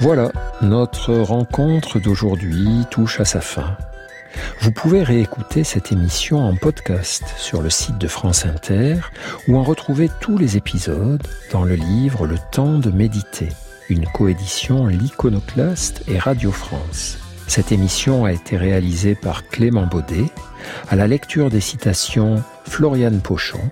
Voilà, 0.00 0.32
notre 0.62 1.14
rencontre 1.14 2.00
d'aujourd'hui 2.00 2.84
touche 2.90 3.20
à 3.20 3.24
sa 3.26 3.42
fin. 3.42 3.76
Vous 4.60 4.72
pouvez 4.72 5.02
réécouter 5.02 5.64
cette 5.64 5.92
émission 5.92 6.38
en 6.38 6.54
podcast 6.54 7.24
sur 7.36 7.62
le 7.62 7.70
site 7.70 7.98
de 7.98 8.08
France 8.08 8.46
Inter 8.46 8.96
ou 9.48 9.56
en 9.56 9.62
retrouver 9.62 10.10
tous 10.20 10.38
les 10.38 10.56
épisodes 10.56 11.22
dans 11.52 11.64
le 11.64 11.74
livre 11.74 12.26
Le 12.26 12.36
temps 12.52 12.78
de 12.78 12.90
méditer, 12.90 13.48
une 13.88 14.06
coédition 14.06 14.86
L'Iconoclaste 14.86 16.02
et 16.08 16.18
Radio 16.18 16.52
France. 16.52 17.18
Cette 17.46 17.72
émission 17.72 18.24
a 18.24 18.32
été 18.32 18.56
réalisée 18.56 19.14
par 19.14 19.48
Clément 19.48 19.86
Baudet, 19.86 20.26
à 20.88 20.96
la 20.96 21.08
lecture 21.08 21.50
des 21.50 21.60
citations 21.60 22.42
Floriane 22.64 23.20
Pochon, 23.20 23.70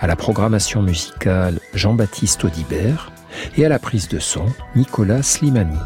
à 0.00 0.06
la 0.06 0.16
programmation 0.16 0.82
musicale 0.82 1.60
Jean-Baptiste 1.72 2.44
Audibert, 2.44 3.12
et 3.56 3.64
à 3.64 3.68
la 3.68 3.78
prise 3.78 4.08
de 4.08 4.18
son, 4.18 4.46
Nicolas 4.74 5.22
Slimani. 5.22 5.78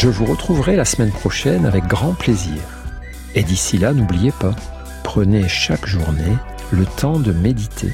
Je 0.00 0.06
vous 0.06 0.26
retrouverai 0.26 0.76
la 0.76 0.84
semaine 0.84 1.10
prochaine 1.10 1.66
avec 1.66 1.84
grand 1.88 2.12
plaisir. 2.12 2.60
Et 3.34 3.42
d'ici 3.42 3.78
là, 3.78 3.92
n'oubliez 3.92 4.30
pas, 4.30 4.54
prenez 5.02 5.48
chaque 5.48 5.86
journée 5.86 6.36
le 6.70 6.86
temps 6.86 7.18
de 7.18 7.32
méditer 7.32 7.90